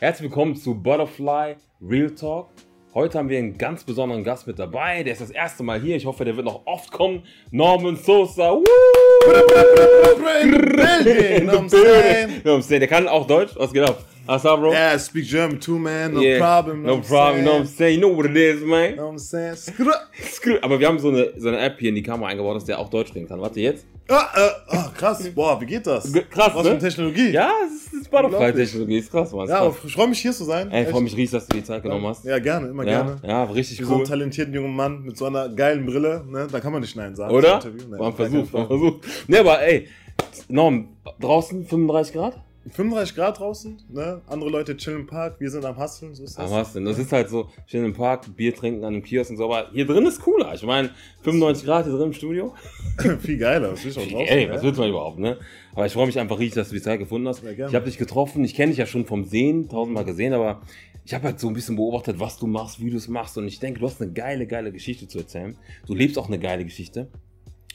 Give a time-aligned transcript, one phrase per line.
[0.00, 2.48] Herzlich willkommen zu Butterfly Real Talk.
[2.94, 5.02] Heute haben wir einen ganz besonderen Gast mit dabei.
[5.02, 5.94] Der ist das erste Mal hier.
[5.94, 7.22] Ich hoffe, der wird noch oft kommen.
[7.50, 8.50] Norman Sosa.
[8.52, 8.64] Woo!
[8.64, 9.32] You
[11.42, 12.30] know what I'm saying?
[12.30, 12.80] You know what I'm saying?
[12.80, 13.52] Der kann auch Deutsch.
[13.56, 14.02] Was geht ab?
[14.26, 14.72] What's up, bro?
[14.72, 16.14] Yeah, I speak German too, man.
[16.14, 16.38] No Yeah.
[16.38, 16.82] problem.
[16.82, 17.38] No problem.
[17.38, 18.00] You know what I'm saying?
[18.00, 18.96] You know what it is, man.
[18.96, 19.54] What I'm saying?
[19.54, 22.64] Skr- Aber wir haben so eine, so eine App hier in die Kamera eingebaut, dass
[22.64, 23.40] der auch Deutsch reden kann.
[23.40, 23.86] Warte jetzt.
[24.10, 25.30] Ah, äh, ah, krass.
[25.34, 26.12] Boah, wie geht das?
[26.30, 26.62] Krass, Was ne?
[26.64, 27.30] für eine Technologie.
[27.30, 29.44] Ja, es ist, es ist krass, Mann.
[29.44, 29.76] Ist Ja, krass.
[29.86, 30.70] ich freue mich hier zu sein.
[30.70, 32.24] Ey, ich freue mich riesig, dass du die Zeit genommen hast.
[32.24, 33.16] Ja, gerne, immer Ja, gerne.
[33.22, 33.96] ja, richtig Für so cool.
[33.98, 37.14] einen talentierten jungen Mann mit so einer geilen Brille, ne, da kann man nicht Nein
[37.14, 37.32] sagen.
[37.32, 37.60] Oder?
[37.64, 38.94] Nein, War ein Versuch, war ein Versuch.
[39.28, 39.86] Ne, aber ey,
[40.48, 40.88] Norm,
[41.20, 42.40] draußen 35 Grad?
[42.64, 42.72] Fall.
[42.72, 44.20] 35 Grad draußen, ne?
[44.26, 46.50] Andere Leute chillen im Park, wir sind am Hustlen, so ist das.
[46.50, 46.84] Was denn?
[46.84, 49.70] Das ist halt so, schön im Park, Bier trinken an einem Kiosk und so, aber
[49.72, 50.54] hier drin ist cooler.
[50.54, 50.90] Ich meine,
[51.22, 52.54] 95 Grad hier drin im Studio.
[53.20, 54.36] Viel geiler, das will ich auch draußen.
[54.36, 55.38] Ey, was willst du mal überhaupt, ne?
[55.74, 57.42] Aber ich freue mich einfach riesig, dass du die Zeit gefunden hast.
[57.44, 60.60] Ich habe dich getroffen, ich kenne dich ja schon vom Sehen, tausendmal gesehen, aber
[61.04, 63.46] ich habe halt so ein bisschen beobachtet, was du machst, wie du es machst und
[63.46, 65.56] ich denke, du hast eine geile, geile Geschichte zu erzählen.
[65.86, 67.08] Du lebst auch eine geile Geschichte.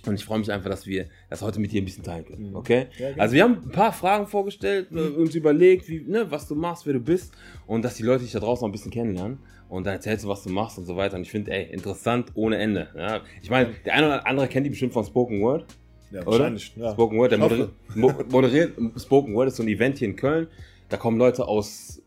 [0.06, 2.50] Und ich freue mich einfach, dass wir das heute mit dir ein bisschen teilen können.
[2.50, 2.56] Mhm.
[2.56, 2.88] Okay?
[2.98, 6.56] Ja, also wir haben ein paar Fragen vorgestellt, äh, uns überlegt, wie, ne, was du
[6.56, 7.34] machst, wer du bist
[7.68, 9.40] und dass die Leute dich da draußen noch ein bisschen kennenlernen.
[9.68, 11.16] Und dann erzählst du, was du machst und so weiter.
[11.16, 12.88] Und ich finde, ey, interessant ohne Ende.
[12.96, 13.22] Ja?
[13.42, 15.66] Ich meine, der eine oder andere kennt die bestimmt von Spoken Word.
[16.12, 16.32] Ja, Oder?
[16.32, 16.72] wahrscheinlich.
[16.76, 16.92] Ja.
[16.92, 20.48] Spoken Word, der moderiert, mo- moderiert Spoken Word ist so ein Event hier in Köln.
[20.88, 22.00] Da kommen Leute aus,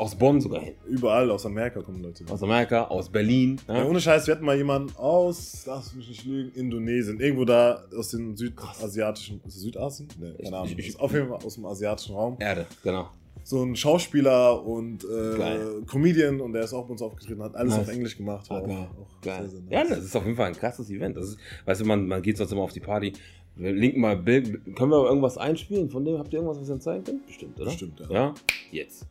[0.00, 0.74] aus Bonn sogar hin.
[0.86, 2.24] Überall aus Amerika kommen Leute.
[2.30, 3.60] Aus Amerika, aus Berlin.
[3.68, 3.84] Ja, Ja?
[3.86, 7.20] ohne Scheiß, wir hatten mal jemanden aus, lass mich nicht lügen, Indonesien.
[7.20, 10.08] Irgendwo da aus dem südasiatischen, ist Südasien?
[10.38, 10.72] Ich- keine Ahnung.
[10.78, 12.36] ich- ich- auf jeden Fall aus dem asiatischen Raum.
[12.40, 13.08] Erde, genau.
[13.42, 15.82] So ein Schauspieler und äh.
[15.86, 17.82] Comedian und der ist auch bei uns aufgetreten, hat alles Nice.
[17.88, 18.46] auf Englisch gemacht.
[18.50, 18.88] Ah, geil.
[19.22, 19.40] Geil.
[19.42, 19.70] sehr, sehr nice.
[19.70, 21.16] Ja, das ist auf jeden Fall ein krasses Event.
[21.16, 23.12] Das ist, weißt du, man, man geht sonst immer auf die Party.
[23.56, 24.60] Wir linken mal Bild.
[24.76, 25.90] Können wir irgendwas einspielen?
[25.90, 27.26] Von dem habt ihr irgendwas, was ihr zeigen könnt?
[27.26, 27.64] Bestimmt, oder?
[27.66, 28.10] Bestimmt, ja.
[28.10, 28.34] Ja?
[28.72, 29.06] Jetzt.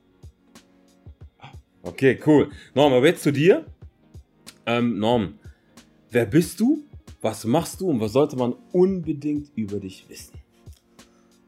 [1.84, 2.50] Okay, cool.
[2.74, 3.66] Norm, aber jetzt zu dir.
[4.66, 5.40] Ähm, Norm,
[6.12, 6.84] wer bist du?
[7.22, 10.34] Was machst du und was sollte man unbedingt über dich wissen?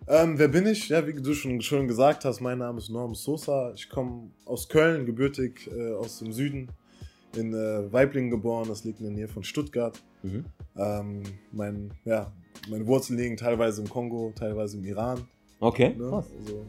[0.07, 0.89] Ähm, wer bin ich?
[0.89, 3.71] Ja, wie du schon schön gesagt hast, mein Name ist Norm Sosa.
[3.75, 6.67] Ich komme aus Köln, gebürtig äh, aus dem Süden,
[7.37, 8.67] in äh, Weiblingen geboren.
[8.67, 10.01] Das liegt in der Nähe von Stuttgart.
[10.23, 10.45] Mhm.
[10.75, 12.31] Ähm, mein, ja,
[12.69, 15.27] meine Wurzeln liegen teilweise im Kongo, teilweise im Iran.
[15.59, 16.05] Okay, Ne?
[16.11, 16.65] Also,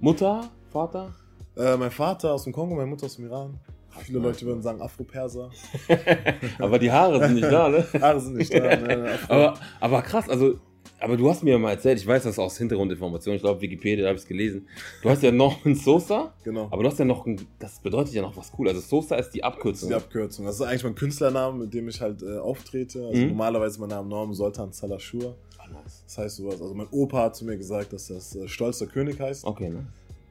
[0.00, 1.14] Mutter, Vater?
[1.56, 3.58] Äh, mein Vater aus dem Kongo, meine Mutter aus dem Iran.
[4.00, 5.50] Viele Leute würden sagen Afro-Perser.
[6.58, 7.86] aber die Haare sind nicht da, ne?
[8.00, 8.76] Haare sind nicht da.
[8.76, 9.10] Ne?
[9.14, 9.32] Afro.
[9.34, 10.58] Aber, aber krass, also,
[11.00, 14.02] aber du hast mir ja mal erzählt, ich weiß das aus Hintergrundinformationen, ich glaube Wikipedia,
[14.02, 14.68] da habe ich es gelesen.
[15.02, 16.68] Du hast ja noch einen Sosa, genau.
[16.70, 18.68] aber du hast ja noch ein, das bedeutet ja noch was cool.
[18.68, 19.88] Also Sosa ist die Das ist Abkürzung.
[19.88, 20.44] die Abkürzung.
[20.44, 23.06] Das ist eigentlich mein Künstlername, mit dem ich halt äh, auftrete.
[23.06, 23.28] Also Mhm.
[23.28, 25.34] normalerweise mein Name Norm Soltan Salashur.
[25.58, 25.64] Ah.
[26.06, 26.60] Das heißt sowas.
[26.60, 29.44] Also mein Opa hat zu mir gesagt, dass das äh, stolzer König heißt.
[29.44, 29.86] Okay, ne?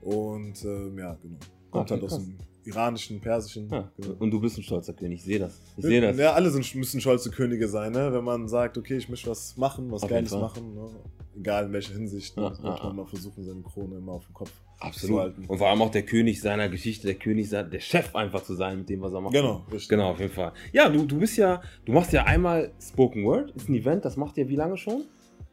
[0.06, 1.38] Und ähm, ja, genau.
[1.72, 3.70] Kommt Okay, halt aus dem iranischen, persischen.
[3.70, 3.92] Ja.
[3.98, 4.16] Genau.
[4.20, 5.60] Und du bist ein stolzer König, ich sehe das.
[5.78, 6.16] Ich sehe das.
[6.18, 8.14] Ja, alle sind, müssen stolze Könige sein, ne?
[8.14, 10.76] wenn man sagt, okay, ich möchte was machen, was Auf Geiles machen.
[10.76, 10.90] Ne?
[11.38, 12.38] Egal in welcher Hinsicht.
[12.38, 12.54] Ne?
[12.64, 15.20] Ja, ja, man mal versuchen, seine Krone immer auf dem Kopf zu Absolut.
[15.20, 15.46] halten.
[15.48, 18.78] Und vor allem auch der König seiner Geschichte, der König, der Chef einfach zu sein
[18.78, 19.34] mit dem, was er macht.
[19.34, 19.90] Genau, richtig.
[19.90, 20.54] Genau, auf jeden Fall.
[20.72, 24.18] Ja, du, du bist ja, du machst ja einmal Spoken Word, ist ein Event, das
[24.18, 25.06] macht ihr wie lange schon?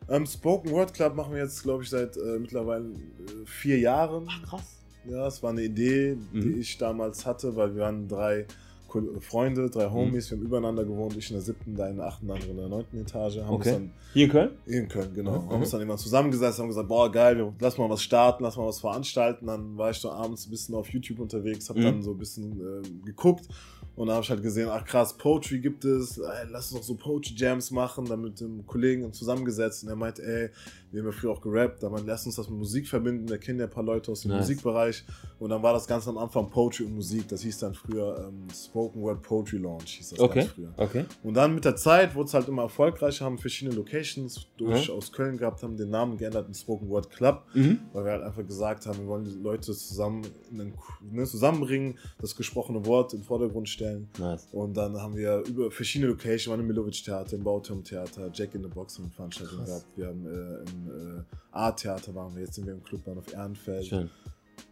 [0.09, 4.27] Ähm, Spoken Word Club machen wir jetzt, glaube ich, seit äh, mittlerweile äh, vier Jahren.
[4.49, 4.77] krass.
[5.09, 6.61] Ja, es war eine Idee, die Mhm.
[6.61, 8.47] ich damals hatte, weil wir waren drei
[8.89, 9.93] Ko- Freunde, drei Mhm.
[9.95, 12.57] Homies, wir haben übereinander gewohnt, ich in der siebten, da in der achten, andere in
[12.59, 13.39] der neunten Etage.
[13.39, 13.69] Haben Okay.
[13.71, 14.51] uns dann Hier in Köln?
[14.67, 15.41] in Köln, genau.
[15.41, 15.51] Mhm.
[15.51, 18.57] Haben uns dann immer zusammengesetzt, haben gesagt, boah, geil, wir, lass mal was starten, lass
[18.57, 19.47] mal was veranstalten.
[19.47, 21.85] Dann war ich so abends ein bisschen auf YouTube unterwegs, habe Mhm.
[21.85, 23.49] dann so ein bisschen äh, geguckt
[23.97, 26.87] und dann habe ich halt gesehen, ach krass, Poetry gibt es, ey, lass uns doch
[26.87, 28.05] so Poetry Jams machen.
[28.07, 30.51] Dann mit dem Kollegen zusammengesetzt und er meinte, ey,
[30.91, 33.29] wir haben ja früher auch gerappt, aber lass uns das mit Musik verbinden.
[33.29, 34.41] Wir kennen ja ein paar Leute aus dem Nice.
[34.41, 35.05] Musikbereich
[35.39, 37.29] und dann war das ganz am Anfang Poetry und Musik.
[37.29, 40.73] Das hieß dann früher ähm, Spoken Word Poetry Launch, hieß das Okay, ganz früher.
[40.77, 41.05] okay.
[41.23, 44.95] Und dann mit der Zeit wurde es halt immer erfolgreicher, haben verschiedene Locations durch Mhm.
[44.95, 47.79] aus Köln gehabt, haben den Namen geändert in Spoken Word Club, Mhm.
[47.93, 50.75] weil wir halt einfach gesagt haben, wir wollen die Leute zusammen in den,
[51.11, 53.82] ne, zusammenbringen, das gesprochene Wort den Vordergrund stellen.
[54.19, 54.49] Nice.
[54.53, 58.55] Und dann haben wir über verschiedene Locations, waren im Milovic Theater, im Bauturm Theater, Jack
[58.55, 62.43] in the Box haben wir Veranstaltungen gehabt, wir haben äh, im äh, Art-Theater waren wir,
[62.43, 64.11] jetzt sind wir im Clubbahnhof Ehrenfeld Schön.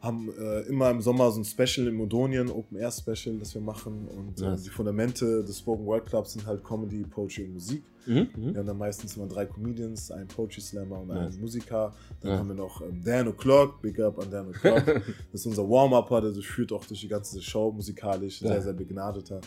[0.00, 3.60] Haben äh, immer im Sommer so ein Special in Modonien, Open Air Special, das wir
[3.60, 4.08] machen.
[4.08, 4.62] Und äh, Nice.
[4.62, 7.82] die Fundamente des Spoken Word Clubs sind halt Comedy, Poetry und Musik.
[8.06, 8.14] Mhm.
[8.34, 8.52] Mhm.
[8.54, 11.32] Wir haben dann meistens immer drei Comedians, einen Poetry Slammer und Nice.
[11.34, 11.92] einen Musiker.
[12.22, 12.38] Dann Ja.
[12.38, 14.84] haben wir noch ähm, Dan O'Clock, Big Up an Dan O'Clock.
[15.32, 18.40] das ist unser Warm-Upper, der durchführt auch durch die ganze Show musikalisch.
[18.40, 18.48] Ja.
[18.48, 19.40] Sehr, sehr begnadeter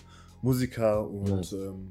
[0.44, 1.10] Musiker.
[1.10, 1.54] Und Nice.
[1.54, 1.90] ähm,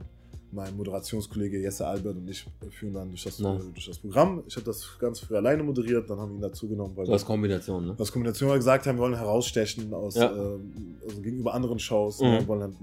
[0.53, 3.59] mein Moderationskollege Jesse Albert und ich führen dann durch das, Na.
[3.73, 4.43] durch das Programm.
[4.47, 7.13] Ich habe das ganz früh alleine moderiert, dann haben wir ihn dazu genommen, weil Du
[7.13, 7.95] hast Kombination, ne?
[7.99, 10.31] aus Kombination weil wir gesagt haben, wir wollen herausstechen aus, Ja.
[10.31, 12.21] ähm, also gegenüber anderen Shows.
[12.21, 12.27] Mhm.
[12.27, 12.39] Ne?
[12.41, 12.75] Wir wollen halt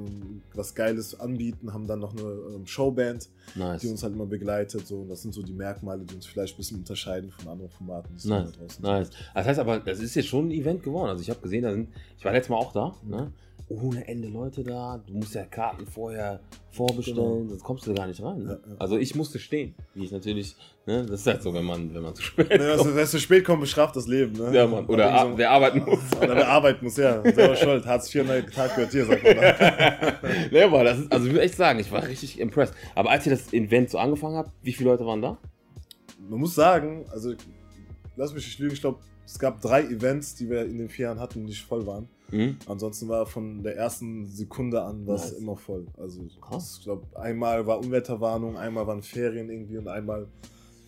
[0.56, 2.22] was Geiles anbieten, haben dann noch eine
[2.56, 3.82] ähm, Showband, Nice.
[3.82, 4.86] die uns halt immer begleitet.
[4.88, 4.98] So.
[5.02, 8.10] Und das sind so die Merkmale, die uns vielleicht ein bisschen unterscheiden von anderen Formaten,
[8.14, 9.10] die es Nice, da draußen nice.
[9.34, 11.10] Das heißt aber, das ist jetzt schon ein Event geworden.
[11.10, 13.32] Also ich habe gesehen, sind, ich war letztes Mal auch da, ne?
[13.72, 15.00] Ohne Ende Leute da.
[15.06, 16.40] Du musst ja Karten vorher
[16.72, 17.50] vorbestellen, Genau.
[17.50, 18.40] sonst kommst du da gar nicht rein.
[18.44, 18.60] Ne?
[18.66, 18.76] Ja, ja.
[18.80, 19.76] Also ich musste stehen.
[19.94, 20.56] Wie ich natürlich,
[20.88, 21.06] ne?
[21.06, 22.62] Das ist halt so, wenn man, wenn man zu spät gibt.
[22.64, 22.80] Ja, kommt.
[22.88, 24.34] also, wer zu spät kommt, bestraft das Leben.
[24.34, 24.56] Ne?
[24.56, 24.88] Ja, Mann.
[24.88, 26.00] Oder ar- wer arbeiten muss.
[26.20, 27.22] Oder wer arbeiten muss, ja.
[27.22, 27.86] Selber schuld.
[27.86, 28.26] Hartz IV,
[28.56, 29.36] Tag gehört dir, sagt man
[30.52, 32.74] nee, aber das ist, also ich würde echt sagen, ich war richtig impressed.
[32.96, 35.38] Aber als ihr das Event so angefangen habt, wie viele Leute waren da?
[36.30, 37.34] Man muss sagen, also
[38.16, 41.06] lass mich nicht lügen, ich glaube, es gab drei Events, die wir in den vier
[41.06, 42.08] Jahren hatten, die nicht voll waren.
[42.32, 42.58] Mhm.
[42.68, 45.40] Ansonsten war von der ersten Sekunde an was Nice.
[45.40, 45.88] immer voll.
[45.98, 46.76] Also Krass.
[46.80, 50.28] ich glaube, einmal war Unwetterwarnung, einmal waren Ferien irgendwie und einmal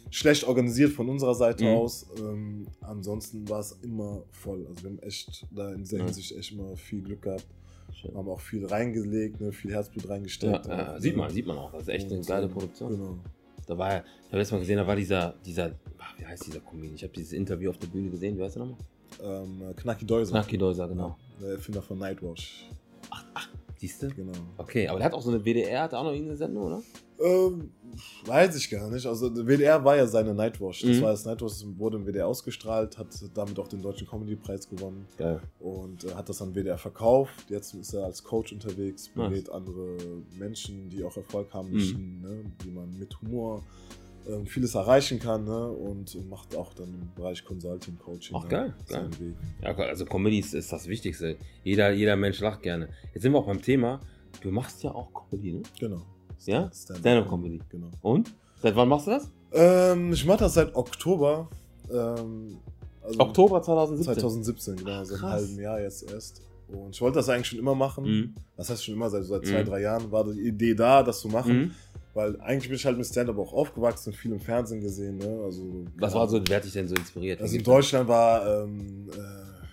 [0.10, 1.70] schlecht organisiert von unserer Seite Mhm.
[1.70, 2.06] aus.
[2.20, 4.66] Ähm, ansonsten war es immer voll.
[4.68, 5.92] Also wir haben echt da in Nice.
[5.92, 7.46] Hinsicht echt immer viel Glück gehabt.
[7.94, 8.16] Schön.
[8.16, 10.66] Haben auch viel reingelegt, ne, viel Herzblut reingesteckt.
[10.66, 11.72] Ja, ja, sieht man, sieht man auch.
[11.72, 12.92] Das ist echt eine geile Produktion.
[12.92, 13.20] Genau.
[13.68, 16.48] Da war ja, ich habe letztes Mal gesehen, da war dieser, dieser, ach, wie heißt
[16.48, 16.96] dieser Comedian?
[16.96, 18.78] Ich habe dieses Interview auf der Bühne gesehen, wie heißt der nochmal?
[19.22, 20.32] Ähm, Knacki Deuser.
[20.32, 21.18] Knacki Deuser, genau.
[21.42, 22.70] Der Erfinder von Nightwash.
[23.78, 24.10] Siehst du?
[24.10, 24.32] Genau.
[24.58, 26.84] Okay, aber der hat auch so eine WDR, hat auch noch irgendeine Sendung, oder?
[27.24, 27.72] Ähm,
[28.26, 29.06] weiß ich gar nicht.
[29.06, 30.82] Also WDR war ja seine Nightwash.
[30.82, 31.02] Das Mhm.
[31.02, 35.06] war das Nightwash, das wurde im WDR ausgestrahlt, hat damit auch den Deutschen Comedy-Preis gewonnen
[35.18, 35.42] Geil.
[35.60, 37.46] und äh, hat das an WDR verkauft.
[37.50, 39.30] Jetzt ist er als Coach unterwegs, Nice.
[39.30, 39.98] berät andere
[40.40, 41.74] Menschen, die auch Erfolg haben Mhm.
[41.76, 42.44] möchten, ne?
[42.64, 43.62] wie man mit Humor
[44.30, 45.68] ähm, vieles erreichen kann ne?
[45.72, 48.50] und macht auch dann im Bereich Consulting, Coaching Ach, ne?
[48.50, 49.36] geil, seinen Weg.
[49.64, 51.38] Ja, also Comedy ist, ist das Wichtigste.
[51.64, 52.90] Jeder, jeder Mensch lacht gerne.
[53.16, 54.00] Jetzt sind wir auch beim Thema.
[54.42, 55.64] Du machst ja auch Comedy, ne?
[55.80, 56.04] Genau.
[56.48, 56.70] Ja?
[56.74, 57.60] Stand-up Stand-up-Comedy.
[57.70, 57.88] Genau.
[58.02, 58.34] Und?
[58.62, 59.30] Seit wann machst du das?
[59.54, 61.50] Ähm, ich mache das seit Oktober.
[61.92, 62.58] Ähm,
[63.04, 64.14] also Oktober 2017.
[64.16, 65.32] 2017, genau, seit einem Krass.
[65.42, 66.42] halben Jahr jetzt erst.
[66.68, 68.04] Und ich wollte das eigentlich schon immer machen.
[68.06, 68.36] Mhm.
[68.56, 69.68] Das heißt schon immer, seit, seit zwei, Mhm.
[69.68, 71.58] drei Jahren war die Idee da, das zu machen.
[71.58, 71.72] Mhm.
[72.14, 75.18] Weil eigentlich bin ich halt mit Stand-Up auch aufgewachsen, viel im Fernsehen gesehen.
[75.18, 75.42] Ne?
[75.44, 75.64] Also,
[75.98, 77.42] Was war so, wer hat dich denn so inspiriert?
[77.42, 79.18] Also in Deutschland war, ähm, äh,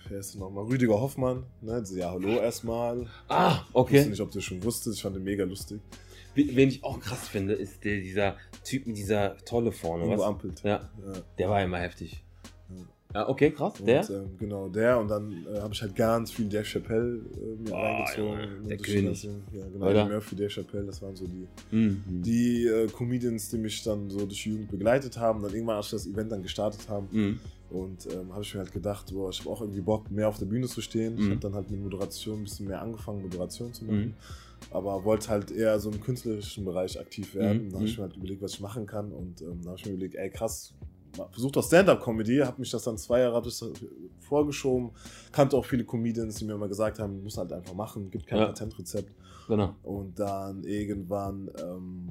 [0.09, 0.63] wer ist denn nochmal?
[0.65, 1.43] Rüdiger Hoffmann.
[1.61, 1.83] Ne?
[1.95, 3.05] Ja, hallo erstmal.
[3.27, 4.05] Ah, Ich wusste okay.
[4.05, 4.97] nicht, ob du das schon wusstest.
[4.97, 5.79] Ich fand den mega lustig.
[6.35, 10.05] Wen ich auch krass finde, ist der, dieser Typ mit dieser Tolle vorne.
[10.05, 10.25] Ingo Was?
[10.25, 10.61] Ampelt.
[10.63, 11.21] Ja, Ja.
[11.37, 12.23] der war immer heftig.
[13.13, 13.21] Ja.
[13.21, 13.79] Ja, okay, krass.
[13.79, 14.07] Und, Der?
[14.09, 14.99] Ähm, genau, der.
[14.99, 18.27] Und dann äh, habe ich halt ganz viel Dave Chappelle äh, mir Oh, reingezogen.
[18.39, 19.23] Junge, Und der König.
[19.23, 19.89] Ja, genau.
[19.89, 20.05] Oder?
[20.07, 22.03] Murphy, Dave Chappelle, das waren so die, Mhm.
[22.21, 25.41] die äh, Comedians, die mich dann so durch die Jugend begleitet haben.
[25.41, 27.07] Dann irgendwann, als wir das Event dann gestartet haben.
[27.11, 27.39] Mhm.
[27.71, 30.37] Und ähm, habe ich mir halt gedacht, boah, ich habe auch irgendwie Bock, mehr auf
[30.37, 31.15] der Bühne zu stehen.
[31.15, 31.29] Ich Mhm.
[31.31, 34.05] habe dann halt mit Moderation ein bisschen mehr angefangen, Moderation zu machen.
[34.05, 34.13] Mhm.
[34.71, 37.65] Aber wollte halt eher so im künstlerischen Bereich aktiv werden.
[37.65, 37.69] Mhm.
[37.71, 39.11] Dann habe ich mir halt überlegt, was ich machen kann.
[39.11, 40.73] Und ähm, dann habe ich mir überlegt, ey krass,
[41.31, 43.41] versucht doch Stand-Up-Comedy, habe mich das dann zwei Jahre
[44.19, 44.91] vorgeschoben.
[45.31, 48.39] Kannte auch viele Comedians, die mir immer gesagt haben, muss halt einfach machen, gibt kein
[48.39, 48.45] Ja.
[48.47, 49.11] Patentrezept.
[49.47, 49.75] Genau.
[49.83, 52.09] Und dann irgendwann ähm,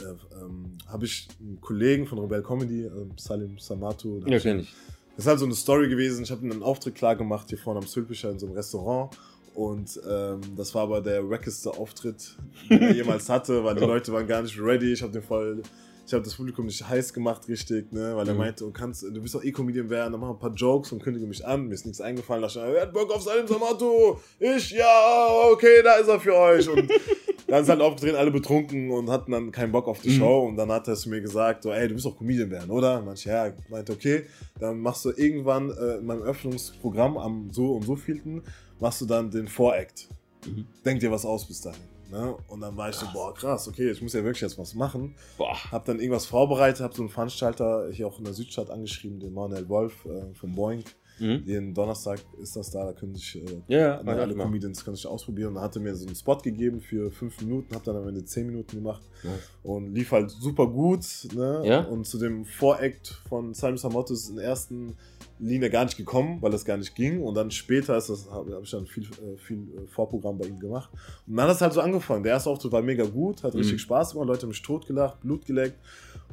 [0.00, 0.04] äh,
[0.42, 4.72] ähm, habe ich einen Kollegen von Rebel Comedy, ähm, Salim hab Ja, ich- kenn ich.
[5.16, 6.22] das ist halt so eine Story gewesen.
[6.22, 9.16] Ich habe einen Auftritt klar gemacht hier vorne am Sülpischer in so einem Restaurant.
[9.54, 12.36] Und ähm, das war aber der wackeste Auftritt,
[12.70, 14.92] den er jemals hatte, weil die Leute waren gar nicht ready.
[14.92, 15.62] Ich habe den voll,
[16.10, 18.16] ich habe das Publikum nicht heiß gemacht, richtig, ne?
[18.16, 18.38] Weil er Mhm.
[18.40, 21.00] meinte, du kannst, du bist doch eh Comedian werden, dann mach ein paar Jokes und
[21.00, 21.68] kündige mich an.
[21.68, 22.42] Mir ist nichts eingefallen.
[22.42, 24.20] Da dachte ich, wer hat Bock auf Salim Samato?
[24.40, 26.68] Ich, ja, okay, da ist er für euch.
[26.68, 26.90] Und
[27.46, 30.14] dann sind halt aufgetreten, alle betrunken und hatten dann keinen Bock auf die Mhm.
[30.18, 30.46] Show.
[30.48, 33.00] Und dann hat er zu mir gesagt, so, ey, du bist doch Comedian werden, oder?
[33.02, 34.24] Manche, ja, meinte, okay,
[34.58, 38.42] dann machst du irgendwann äh, in meinem Öffnungsprogramm am so und so vielten,
[38.80, 40.08] machst du dann den Voract.
[40.44, 40.66] Mhm.
[40.84, 41.80] Denk dir was aus bis dahin.
[42.10, 42.34] Ne?
[42.48, 43.14] Und dann war ich so, Krass.
[43.14, 45.14] boah, krass, okay, ich muss ja wirklich jetzt was machen.
[45.38, 45.54] Boah.
[45.70, 49.32] Hab dann irgendwas vorbereitet, hab so einen Veranstalter hier auch in der Südstadt angeschrieben, den
[49.32, 50.84] Manuel Wolf äh, von Boeing.
[51.20, 51.44] Mhm.
[51.44, 54.34] Den Donnerstag ist das da, da können sich äh, Ja, ja, alle.
[54.34, 55.54] Comedians können sich ausprobieren.
[55.54, 58.24] Da hat er mir so einen Spot gegeben für fünf Minuten, hab dann am Ende
[58.24, 59.50] zehn Minuten gemacht Nice.
[59.62, 61.04] und lief halt super gut.
[61.34, 61.62] Ne?
[61.64, 61.80] Ja?
[61.80, 64.96] Und zu dem Voract von Simon Samotto ist der ersten
[65.40, 67.22] Linie gar nicht gekommen, weil das gar nicht ging.
[67.22, 70.46] Und dann später ist das, habe hab ich dann viel, äh, viel äh, Vorprogramm bei
[70.46, 70.90] ihm gemacht.
[71.26, 72.22] Und dann hat es halt so angefangen.
[72.22, 73.60] Der erste Auftritt war mega gut, hat Mhm.
[73.60, 75.78] richtig Spaß gemacht, Leute haben mich totgelacht, Blut geleckt.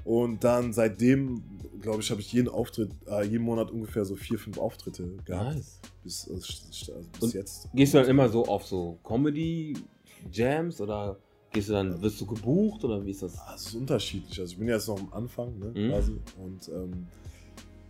[0.04, 1.42] Und dann seitdem,
[1.82, 5.56] glaube ich, habe ich jeden Auftritt, äh, jeden Monat ungefähr so vier, fünf Auftritte gehabt.
[5.56, 5.80] Nice.
[6.04, 6.38] Bis, also,
[6.94, 7.68] also bis Und jetzt.
[7.74, 11.18] Gehst du dann immer so auf so Comedy-Jams oder
[11.52, 13.38] gehst du dann, wirst du gebucht oder wie ist das?
[13.38, 14.40] Ah, Es ist unterschiedlich.
[14.40, 15.90] Also ich bin jetzt noch am Anfang, ne, Mhm.
[15.92, 16.12] quasi.
[16.42, 17.08] Und ähm,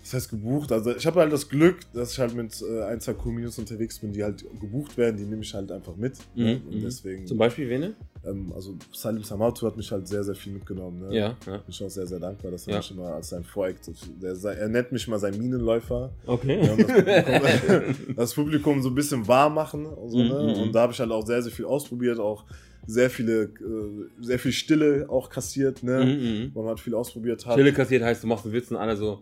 [0.08, 0.72] Das heißt gebucht.
[0.72, 4.00] Also ich habe halt das Glück, dass ich halt mit äh, ein, zwei Comedians unterwegs
[4.00, 6.14] bin, die halt gebucht werden, die nehme ich halt einfach mit.
[6.34, 6.56] Ne?
[6.56, 6.82] Mhm, Und mhm.
[6.82, 7.28] deswegen.
[7.28, 7.94] Zum Beispiel wen?
[8.26, 11.02] Ähm, also Salim Samatu hat mich halt sehr, sehr viel mitgenommen.
[11.10, 11.14] Ne?
[11.14, 11.58] Ja, ja.
[11.58, 12.78] Bin ich auch sehr, sehr dankbar, dass er Ja.
[12.80, 13.92] mich immer als sein Voreact.
[14.22, 16.10] Der, er nennt mich mal sein Minenläufer.
[16.26, 16.62] Okay.
[16.66, 19.86] Ja, das, Publikum, das Publikum so ein bisschen warm machen.
[19.88, 20.54] Und, so, Mhm, ne?
[20.56, 20.62] mhm.
[20.62, 22.46] und da habe ich halt auch sehr, sehr viel ausprobiert, auch
[22.86, 26.06] sehr viele, äh, sehr viel Stille auch kassiert, ne?
[26.06, 27.54] Mhm, man halt viel ausprobiert hat.
[27.56, 29.20] Stille kassiert heißt, du machst einen Witz und alle so.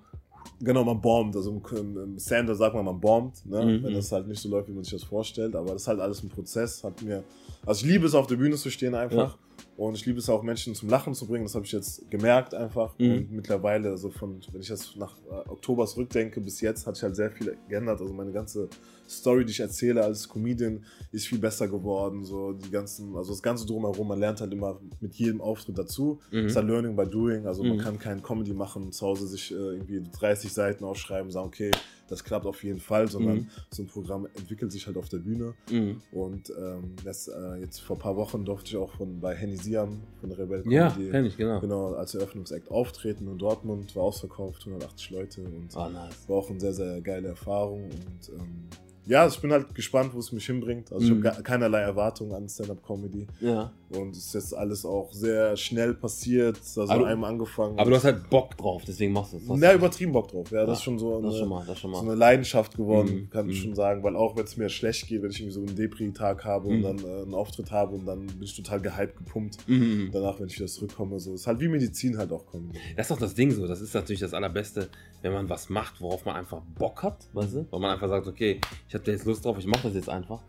[0.61, 1.35] Genau, man bombt.
[1.35, 3.65] Also im, im Sander sagt man, man bombt, ne?
[3.65, 3.83] Mhm.
[3.83, 5.55] wenn das halt nicht so läuft, wie man sich das vorstellt.
[5.55, 6.83] Aber das ist halt alles ein Prozess.
[6.83, 7.23] Hat mir,
[7.65, 9.37] also ich liebe es, auf der Bühne zu stehen einfach.
[9.77, 11.43] Und ich liebe es auch, Menschen zum Lachen zu bringen.
[11.43, 12.97] Das habe ich jetzt gemerkt einfach.
[12.97, 13.11] Mhm.
[13.11, 17.03] Und mittlerweile, also von, wenn ich das nach äh, Oktober zurückdenke, bis jetzt hat sich
[17.03, 17.99] halt sehr viel geändert.
[17.99, 18.69] Also meine ganze
[19.07, 22.23] Story, die ich erzähle als Comedian, ist viel besser geworden.
[22.23, 26.19] So die ganzen, also das ganze drumherum, man lernt halt immer mit jedem Auftritt dazu.
[26.31, 26.39] Mhm.
[26.39, 27.45] Es ist halt Learning by Doing.
[27.45, 27.81] Also man Mhm.
[27.81, 31.71] kann kein Comedy machen zu Hause sich äh, irgendwie 30 Seiten aufschreiben, sagen, okay,
[32.07, 33.47] das klappt auf jeden Fall, sondern Mhm.
[33.71, 35.55] so ein Programm entwickelt sich halt auf der Bühne.
[35.71, 36.01] Mhm.
[36.11, 39.57] Und ähm, das, äh, jetzt vor ein paar Wochen durfte ich auch von, bei Henny
[39.57, 41.59] Siam von der Rebel Ja, Comedy kenn ich, genau.
[41.59, 46.27] genau, als Eröffnungsakt auftreten in Dortmund, war ausverkauft, 180 Leute und Ah, nice.
[46.27, 47.85] war auch eine sehr, sehr geile Erfahrung.
[47.85, 48.65] Und ähm,
[49.07, 50.91] ja, ich bin halt gespannt, wo es mich hinbringt.
[50.91, 51.25] Also ich Mhm.
[51.27, 53.27] habe keinerlei Erwartungen an Stand-Up-Comedy.
[53.41, 53.71] Ja.
[53.89, 56.57] Und es ist jetzt alles auch sehr schnell passiert.
[56.57, 57.77] Also Aber einmal angefangen.
[57.79, 59.43] Aber du hast halt Bock drauf, deswegen machst du es.
[59.47, 60.49] Na, du- übertrieben Bock drauf.
[60.51, 62.15] Ja, das Ja, ist schon so Das ist schon eine, mal, das schon so eine
[62.15, 63.63] Leidenschaft geworden, Mhm, kann ich mhm.
[63.63, 64.03] schon sagen.
[64.03, 66.79] Weil auch wenn es mir schlecht geht, wenn ich irgendwie so einen Depri-Tag habe und
[66.79, 66.83] Mhm.
[66.83, 69.57] dann äh, einen Auftritt habe und dann bin ich total gehypt, gepumpt.
[69.67, 70.09] Mhm.
[70.11, 72.73] Danach, wenn ich wieder zurückkomme, so ist halt wie Medizin halt auch kommen.
[72.97, 73.67] Das ist doch das Ding so.
[73.67, 74.89] Das ist natürlich das Allerbeste,
[75.21, 77.67] wenn man was macht, worauf man einfach Bock hat, weißt du?
[77.69, 80.09] Weil man einfach sagt, okay, ich habe da jetzt Lust drauf, ich mache das jetzt
[80.09, 80.41] einfach.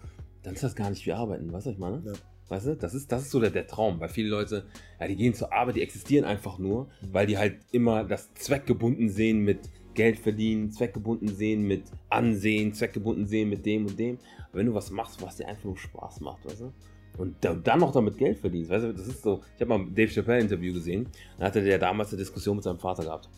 [0.42, 2.02] Dann ist das gar nicht wie Arbeiten, weißt du, ich meine?
[2.04, 2.12] Ja.
[2.48, 3.98] Weißt du, das ist, das ist so der, der Traum.
[3.98, 4.66] Weil viele Leute,
[5.00, 9.08] ja, die gehen zur Arbeit, die existieren einfach nur, weil die halt immer das zweckgebunden
[9.08, 14.18] sehen mit Geld verdienen, zweckgebunden sehen mit Ansehen, zweckgebunden sehen mit dem und dem.
[14.48, 16.72] Aber wenn du was machst, was dir einfach nur Spaß macht, weißt du?
[17.18, 19.40] Und da, dann noch damit Geld verdienst, weißt du, das ist so.
[19.54, 22.64] Ich habe mal ein Dave Chappelle Interview gesehen, da hatte der damals eine Diskussion mit
[22.64, 23.28] seinem Vater gehabt.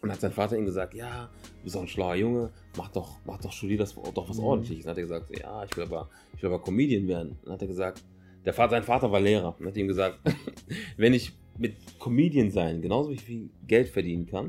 [0.00, 1.28] Und hat sein Vater ihm gesagt, ja,
[1.58, 4.44] du bist auch ein schlauer Junge, mach doch, mach doch, studier das doch was Mhm.
[4.44, 4.84] ordentliches.
[4.84, 7.36] Dann hat er gesagt, ja, ich will aber, ich will aber Comedian werden.
[7.42, 8.04] Dann hat er gesagt,
[8.44, 10.20] der Vater, sein Vater war Lehrer und hat ihm gesagt,
[10.96, 14.46] wenn ich mit Comedian sein genauso viel Geld verdienen kann,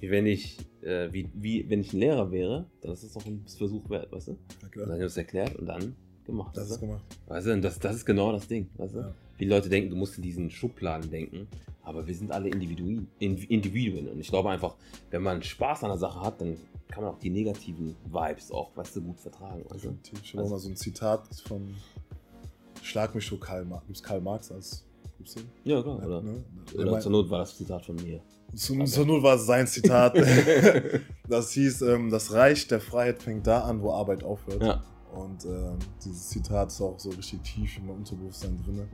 [0.00, 3.26] wie wenn ich, äh, wie, wie wenn ich ein Lehrer wäre, dann ist das doch
[3.26, 4.32] ein Versuch wert, weißt du?
[4.62, 4.86] Und klar.
[4.86, 6.56] dann hat er das erklärt und dann gemacht.
[6.56, 7.04] Das weißt ist gemacht.
[7.26, 8.68] Weißt du, und das, das ist genau das Ding.
[8.76, 9.00] Weißt du?
[9.00, 9.14] Ja.
[9.38, 11.46] Viele Leute denken, du musst in diesen Schubladen denken,
[11.82, 14.08] aber wir sind alle Individuen, Ind- Individuen.
[14.08, 14.74] Und ich glaube einfach,
[15.10, 16.56] wenn man Spaß an der Sache hat, dann
[16.88, 19.62] kann man auch die negativen Vibes auch, weißt du, gut vertragen.
[19.70, 20.20] Also, Definitiv.
[20.24, 21.74] Ich habe auch mal so ein Zitat von
[22.82, 24.84] Schlag mich so Karl, Ma Karl Marx als
[25.64, 25.98] ja, klar.
[26.04, 26.44] Oder, Ne?
[26.74, 28.20] oder Der zur Not war das Zitat von mir.
[28.54, 30.16] Zur, zur Not war es sein Zitat.
[31.28, 34.62] das hieß, ähm, das Reich der Freiheit fängt da an, wo Arbeit aufhört.
[34.62, 34.82] Ja.
[35.12, 38.88] Und ähm, dieses Zitat ist auch so richtig tief in meinem Unterbewusstsein drin.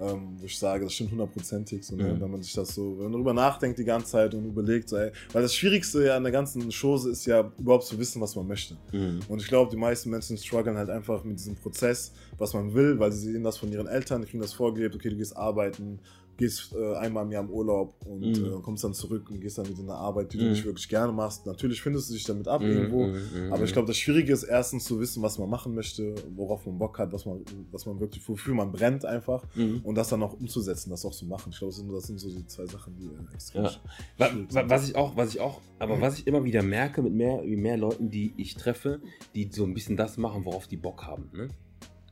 [0.00, 1.84] Ähm, wo ich sage, das stimmt hundertprozentig.
[1.84, 2.14] So, ne?
[2.14, 2.20] Mhm.
[2.20, 4.96] Wenn man sich das so, wenn man darüber nachdenkt die ganze Zeit und überlegt, so,
[4.96, 8.34] ey, weil das Schwierigste ja an der ganzen Chose ist ja überhaupt zu wissen, was
[8.34, 8.76] man möchte.
[8.90, 9.20] Mhm.
[9.28, 12.98] Und ich glaube, die meisten Menschen strugglen halt einfach mit diesem Prozess, was man will,
[12.98, 16.00] weil sie sehen das von ihren Eltern, die kriegen das vorgelebt, okay, du gehst arbeiten,
[16.36, 18.44] gehst äh, einmal im Jahr im Urlaub und Mhm.
[18.46, 20.40] äh, kommst dann zurück und gehst dann wieder in eine Arbeit, die Mhm.
[20.42, 21.46] du nicht wirklich gerne machst.
[21.46, 23.12] Natürlich findest du dich damit ab Mhm, irgendwo, mhm,
[23.46, 23.52] mhm.
[23.52, 26.76] aber ich glaube, das Schwierige ist erstens zu wissen, was man machen möchte, worauf man
[26.76, 29.82] Bock hat, was man, was man wirklich, wofür man brennt einfach Mhm.
[29.84, 31.50] und das dann auch umzusetzen, das auch zu machen.
[31.52, 33.70] Ich glaube, das sind, das sind so die zwei Sachen, die äh, extrem Ja.
[34.18, 37.12] Wa- wa- Was ich auch, was ich auch, aber was ich immer wieder merke mit
[37.12, 39.00] mehr, wie mehr Leuten, die ich treffe,
[39.36, 41.30] die so ein bisschen das machen, worauf die Bock haben.
[41.32, 41.46] Ne?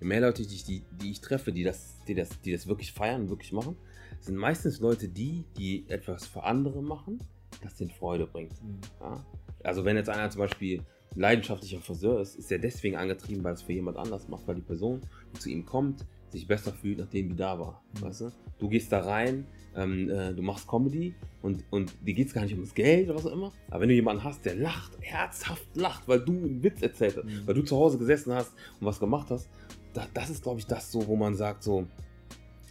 [0.02, 2.66] Je mehr Leute, die, ich- die, die ich treffe, die das, die, das, die das
[2.66, 3.76] wirklich feiern, wirklich machen,
[4.20, 7.18] sind meistens Leute, die, die etwas für andere machen,
[7.62, 8.52] das denen Freude bringt.
[8.62, 8.80] Mhm.
[9.00, 9.24] Ja?
[9.62, 10.82] Also wenn jetzt einer zum Beispiel
[11.14, 14.60] leidenschaftlicher Friseur ist, ist er deswegen angetrieben, weil es für jemand anders macht, weil die
[14.62, 15.00] Person,
[15.34, 17.82] die zu ihm kommt, sich besser fühlt, nachdem die da war.
[17.94, 18.02] Mhm.
[18.02, 18.32] Weißt du?
[18.58, 22.42] Du gehst da rein, ähm, äh, du machst Comedy und, und dir geht es gar
[22.42, 23.52] nicht ums Geld oder was auch immer.
[23.70, 27.24] Aber wenn du jemanden hast, der lacht, herzhaft lacht, weil du einen Witz erzählt hast,
[27.24, 27.42] Mhm.
[27.46, 29.48] weil du zu Hause gesessen hast und was gemacht hast,
[29.92, 31.86] da, das ist, glaube ich, das so, wo man sagt so,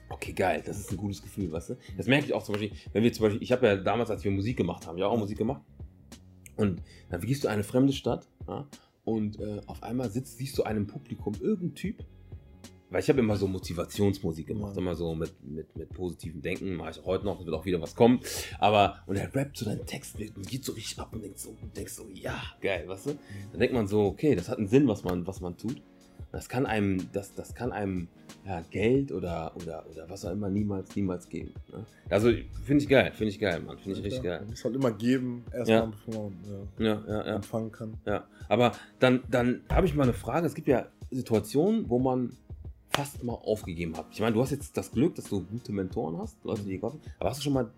[0.10, 1.78] okay, geil, das ist ein gutes Gefühl, weißt du?
[1.98, 4.24] Das merke ich auch zum Beispiel, wenn wir zum Beispiel, ich habe ja damals, als
[4.24, 5.62] wir Musik gemacht haben, ja auch Musik gemacht,
[6.58, 8.68] und dann gehst du in eine fremde Stadt ja,
[9.06, 12.04] und äh, auf einmal sitzt, siehst du einem Publikum irgendein Typ,
[12.90, 14.82] weil ich habe immer so Motivationsmusik gemacht, Ja.
[14.82, 17.66] immer so mit, mit, mit positivem Denken, mache ich auch heute noch, es wird auch
[17.66, 18.20] wieder was kommen,
[18.60, 21.40] aber, und er rappt so deinen Text mit und geht so richtig ab und denkt
[21.40, 23.18] so, denkst so, ja, geil, weißt du?
[23.52, 25.82] Dann denkt man so, okay, das hat einen Sinn, was man, was man tut.
[26.32, 28.08] Das kann einem, das, das kann einem
[28.46, 31.54] ja, Geld oder, oder, oder was auch immer niemals, niemals geben.
[31.72, 31.86] Ne?
[32.10, 32.32] Also
[32.64, 33.78] finde ich geil, finde ich geil, Mann.
[33.78, 34.40] Finde ich richtig ja, geil.
[34.42, 35.86] Man muss halt immer geben, erstmal, Ja.
[35.86, 37.98] bevor man Ja, empfangen kann.
[38.06, 40.48] Ja, aber dann, dann habe ich mal eine Frage.
[40.48, 42.36] Es gibt ja Situationen, wo man
[42.90, 44.08] fast mal aufgegeben hat.
[44.12, 46.80] Ich meine, du hast jetzt das Glück, dass du gute Mentoren hast, Leute, die dir
[46.80, 47.72] geholfen Aber hast du schon mal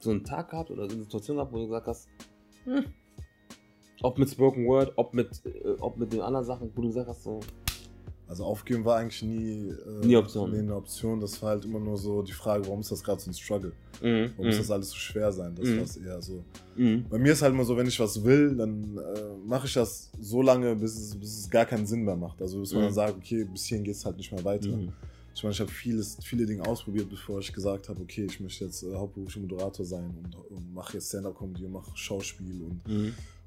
[0.00, 2.08] so einen Tag gehabt oder so eine Situation gehabt, wo du gesagt hast,
[2.64, 2.84] hm,
[4.02, 7.08] ob mit Spoken Word, ob mit, äh, ob mit den anderen Sachen, wo du gesagt
[7.08, 7.40] hast, so,
[8.26, 10.50] Also aufgeben war eigentlich nie, äh, Nie Option.
[10.50, 11.20] Nee, eine Option.
[11.20, 13.72] Das war halt immer nur so die Frage, warum ist das gerade so ein Struggle?
[14.00, 15.54] mm, Warum muss das alles so schwer sein?
[15.54, 15.76] Das Mhm.
[15.76, 16.42] war es eher so.
[16.76, 19.74] mm, Bei mir ist halt immer so, wenn ich was will, dann äh, mache ich
[19.74, 22.40] das so lange, bis es, bis es gar keinen Sinn mehr macht.
[22.40, 22.84] Also bis man Mhm.
[22.86, 24.68] dann sagt, okay, bis hierhin geht es halt nicht mehr weiter.
[24.68, 24.88] mm,
[25.34, 28.64] Ich meine, ich habe vieles, viele Dinge ausprobiert, bevor ich gesagt habe, okay, ich möchte
[28.64, 32.80] jetzt äh, hauptberuflicher Moderator sein und, und mache jetzt Stand-Up-Comedy und mache Schauspiel und,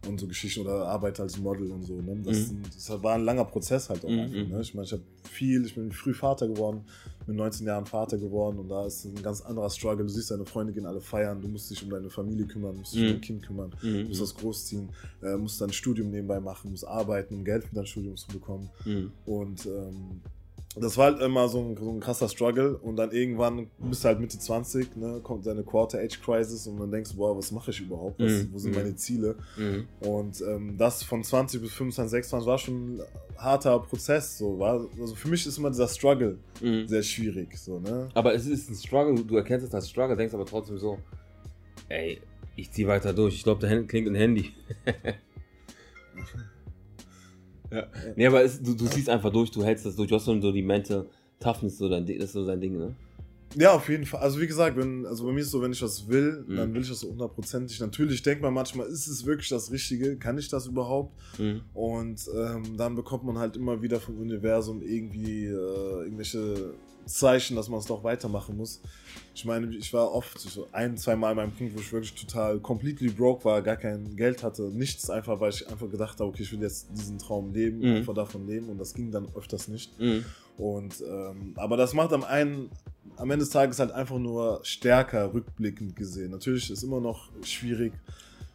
[0.07, 2.01] und so Geschichten oder arbeite als Model und so.
[2.01, 2.17] Ne?
[2.23, 2.61] Das, Mhm.
[2.73, 4.35] das war ein langer Prozess halt auch Mhm, einfach.
[4.37, 4.49] mhm.
[4.49, 4.61] Ne?
[4.61, 6.81] Ich meine, ich habe viel, ich bin früh Vater geworden,
[7.25, 10.05] mit 19 Jahren Vater geworden und da ist ein ganz anderer Struggle.
[10.05, 12.79] Du siehst deine Freunde gehen alle feiern, du musst dich um deine Familie kümmern, du
[12.79, 13.07] musst dich Mhm.
[13.07, 14.89] um dein Kind kümmern, du mm, musst das großziehen,
[15.23, 18.69] äh, musst dein Studium nebenbei machen, musst arbeiten, um Geld für dein Studium zu bekommen.
[18.85, 20.21] mm, Und ähm,
[20.79, 22.77] das war halt immer so ein, so ein krasser Struggle.
[22.77, 27.11] Und dann irgendwann bist du halt Mitte 20, ne, kommt deine Quarter-Age-Crisis und dann denkst
[27.13, 28.19] du, wow, was mache ich überhaupt?
[28.19, 28.49] Was, Mhm.
[28.53, 28.77] Wo sind Mhm.
[28.77, 29.35] meine Ziele?
[29.57, 33.01] mm, Und ähm, das von 20 bis 25, 26 war schon ein
[33.37, 34.37] harter Prozess.
[34.37, 34.59] So.
[34.59, 36.87] War, also für mich ist immer dieser Struggle mm.
[36.87, 37.57] sehr schwierig.
[37.57, 38.09] So, ne?
[38.13, 40.97] Aber es ist ein Struggle, du erkennst es als Struggle, denkst aber trotzdem so,
[41.89, 42.19] ey,
[42.55, 43.35] ich zieh weiter durch.
[43.35, 44.51] Ich glaube, da klingt ein Handy.
[47.71, 47.87] ja.
[48.15, 50.09] Nee, aber es, du, du ziehst einfach durch, du hältst das durch.
[50.09, 51.05] Du hast so die Mental
[51.39, 52.95] Toughness, so dein, das ist so dein Ding, ne?
[53.55, 54.19] Ja, auf jeden Fall.
[54.21, 56.55] Also wie gesagt, wenn, also bei mir ist so, wenn ich was will, Mhm.
[56.57, 57.79] dann will ich das so hundertprozentig.
[57.79, 60.17] Natürlich denkt man manchmal, ist es wirklich das Richtige?
[60.17, 61.13] Kann ich das überhaupt?
[61.39, 61.61] Mhm.
[61.73, 66.73] Und ähm, dann bekommt man halt immer wieder vom Universum irgendwie äh, irgendwelche
[67.07, 68.81] Zeichen, dass man es doch weitermachen muss.
[69.33, 72.13] Ich meine, ich war oft so ein, zwei Mal an meinem Punkt, wo ich wirklich
[72.15, 76.29] total completely broke war, gar kein Geld hatte, nichts, einfach weil ich einfach gedacht habe,
[76.29, 77.95] okay, ich will jetzt diesen Traum leben, Mhm.
[77.97, 79.99] einfach davon leben und das ging dann öfters nicht.
[79.99, 80.25] Mhm.
[80.57, 82.69] Und ähm, aber das macht am einen
[83.15, 86.31] am Ende des Tages halt einfach nur stärker rückblickend gesehen.
[86.31, 87.93] Natürlich ist immer noch schwierig,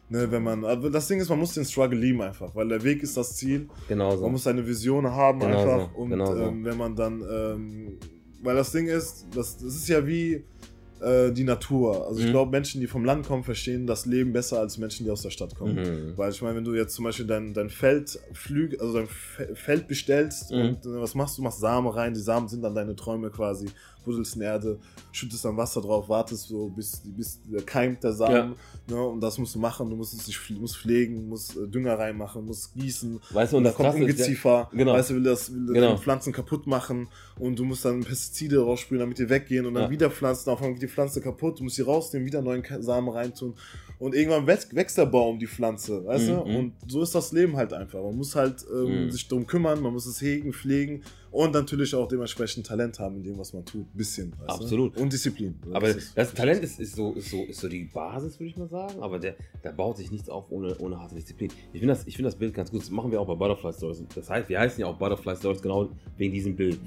[0.09, 0.63] ne, wenn man.
[0.63, 3.35] Aber das Ding ist, man muss den Struggle lieben einfach, weil der Weg ist das
[3.35, 3.69] Ziel.
[3.87, 4.23] Genau so.
[4.23, 5.93] Man muss seine Vision haben Genau einfach.
[5.95, 6.41] Und genau so.
[6.43, 7.97] ähm, wenn man dann, ähm,
[8.43, 10.43] weil das Ding ist, das, das ist ja wie
[11.01, 12.07] äh, die Natur.
[12.07, 12.31] Also ich Mhm.
[12.31, 15.31] glaube, Menschen, die vom Land kommen, verstehen das Leben besser als Menschen, die aus der
[15.31, 15.75] Stadt kommen.
[15.75, 16.13] Mhm.
[16.17, 19.53] Weil ich meine, wenn du jetzt zum Beispiel dein, dein Feld flüg, also dein Fe-
[19.55, 20.61] Feld bestellst Mhm.
[20.61, 21.41] und äh, was machst du?
[21.41, 23.65] Du machst Samen rein, die Samen sind dann deine Träume quasi,
[24.03, 24.79] buddelst in Erde,
[25.11, 28.55] schüttest dann Wasser drauf, wartest so, bis, bis der keimt der Samen.
[28.89, 29.01] Ne?
[29.01, 32.45] Und das musst du machen, du musst es dich musst pflegen, musst äh, Dünger reinmachen,
[32.45, 33.19] musst gießen.
[33.31, 34.93] Weißt du, und Und da das kommt ist, ja- Ungeziefer, Genau.
[34.93, 35.97] weißt du, will das will Genau.
[35.97, 37.07] Pflanzen kaputt machen
[37.39, 39.89] und du musst dann Pestizide raussprühen, damit die weggehen und dann Ja.
[39.89, 43.09] wieder Pflanzen, auf einmal geht die Pflanze kaputt, du musst sie rausnehmen, wieder neuen Samen
[43.09, 43.53] reintun
[43.99, 46.33] und irgendwann wächst, wächst der Baum, die Pflanze, weißt du?
[46.45, 46.55] Mhm.
[46.55, 48.01] Und so ist das Leben halt einfach.
[48.03, 49.11] Man muss halt ähm, Mhm.
[49.11, 53.23] sich darum kümmern, man muss es hegen, pflegen und natürlich auch dementsprechend Talent haben in
[53.23, 53.85] dem, was man tut.
[53.93, 54.95] Bisschen, weißt Absolut.
[54.95, 55.01] Du?
[55.01, 55.55] Und Disziplin.
[55.73, 58.57] Aber ist- das Talent ist, ist, so, ist, so, ist so die Basis, würde ich
[58.57, 59.01] mal sagen.
[59.01, 61.49] Aber der, da baut sich nichts auf ohne, ohne harte Disziplin.
[61.73, 62.81] Ich finde das, ich find das Bild ganz gut.
[62.81, 64.03] Das machen wir auch bei Butterfly Stories.
[64.15, 66.79] Das heißt, wir heißen ja auch Butterfly Stories genau wegen diesem Bild.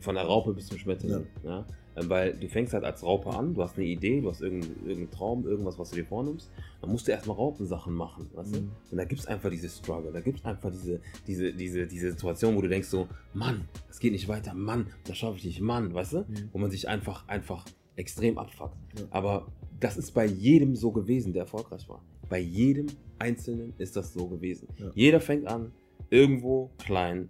[0.00, 1.26] Von der Raupe bis zum Schmetterling.
[1.44, 1.58] Ja.
[1.58, 4.76] Ähm, Weil du fängst halt als Raupe an, du hast eine Idee, du hast irgendeinen,
[4.76, 6.50] irgendeinen Traum, irgendwas, was du dir vornimmst.
[6.80, 8.30] Dann musst du erstmal Raupensachen machen.
[8.32, 8.60] Weißt du?
[8.60, 8.70] Mhm.
[8.90, 12.10] Und da gibt es einfach diese Struggle, da gibt es einfach diese, diese, diese, diese
[12.12, 15.60] Situation, wo du denkst so, Mann, das geht nicht weiter, Mann, das schaffe ich nicht,
[15.60, 16.18] Mann, weißt du?
[16.20, 16.48] Mhm.
[16.52, 18.76] Wo man sich einfach, einfach extrem abfuckt.
[18.98, 19.04] Ja.
[19.10, 19.46] Aber
[19.80, 22.02] das ist bei jedem so gewesen, der erfolgreich war.
[22.28, 22.86] Bei jedem
[23.18, 24.68] Einzelnen ist das so gewesen.
[24.78, 24.90] Ja.
[24.94, 25.72] Jeder fängt an,
[26.08, 27.28] irgendwo klein,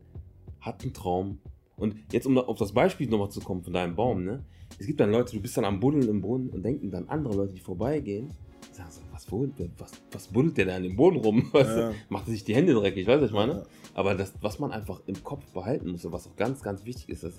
[0.60, 1.38] hat einen Traum.
[1.82, 4.44] Und jetzt, um auf das Beispiel nochmal zu kommen von deinem Baum, ne?
[4.78, 7.34] Es gibt dann Leute, du bist dann am Buddeln im Brunnen und denken dann andere
[7.36, 8.28] Leute, die vorbeigehen,
[8.72, 11.48] sagen so, was, buddelt der- was, was buddelt der da in dem Boden rum?
[11.52, 11.80] Weißt du?
[11.80, 11.92] Ja.
[12.08, 13.52] Macht sich die Hände dreckig, weißt du, ich meine?
[13.52, 13.62] Ja.
[13.94, 17.10] Aber das, was man einfach im Kopf behalten muss, und was auch ganz, ganz wichtig
[17.10, 17.34] ist, dass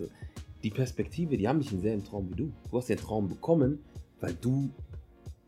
[0.61, 2.51] die Perspektive, die haben nicht denselben Traum wie du.
[2.69, 3.79] Du hast den Traum bekommen,
[4.19, 4.69] weil du,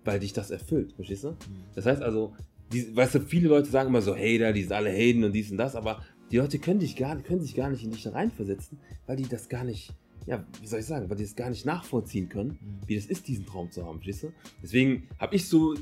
[0.03, 1.35] weil dich das erfüllt, verstehst du?
[1.75, 2.33] Das heißt also,
[2.73, 5.51] die, weißt du, viele Leute sagen immer so, Hater, die sind alle Hayden und dies
[5.51, 8.11] und das, aber die Leute können, dich gar, können sich gar nicht in dich da
[8.11, 9.93] reinversetzen, weil die das gar nicht,
[10.25, 12.57] ja, wie soll ich sagen, weil die das gar nicht nachvollziehen können,
[12.87, 14.31] wie das ist, diesen Traum zu haben, verstehst du?
[14.61, 15.79] Deswegen habe ich so äh,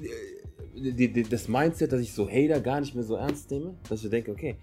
[0.76, 4.04] die, die, das Mindset, dass ich so Hater gar nicht mehr so ernst nehme, dass
[4.04, 4.56] ich denke, okay,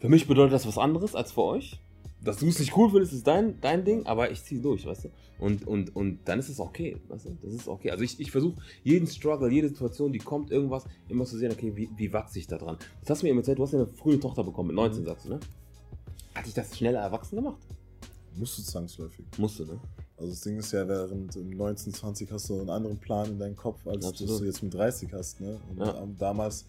[0.00, 1.80] für mich bedeutet das was anderes als für euch.
[2.24, 5.04] Dass du es nicht cool findest, ist dein, dein Ding, aber ich ziehe durch, weißt
[5.04, 5.08] du?
[5.38, 7.36] Und, und, und dann ist es okay, weißt du?
[7.42, 7.90] Das ist okay.
[7.90, 11.72] Also ich, ich versuche jeden Struggle, jede Situation, die kommt, irgendwas, immer zu sehen, okay,
[11.76, 12.78] wie, wie wachse ich da dran?
[13.00, 15.04] Das hast du mir eben erzählt, du hast ja eine frühe Tochter bekommen, mit 19,
[15.04, 15.40] sagst du, ne?
[16.34, 17.60] hat dich das schneller erwachsen gemacht?
[18.36, 19.24] Musst du zwangsläufig.
[19.38, 19.78] Musste, ne?
[20.16, 23.38] Also das Ding ist ja, während im 19, 20 hast du einen anderen Plan in
[23.38, 24.40] deinem Kopf, als Absolut.
[24.40, 25.40] du jetzt mit 30 hast.
[25.40, 25.58] Ne?
[25.70, 26.06] Und Ja.
[26.18, 26.64] damals,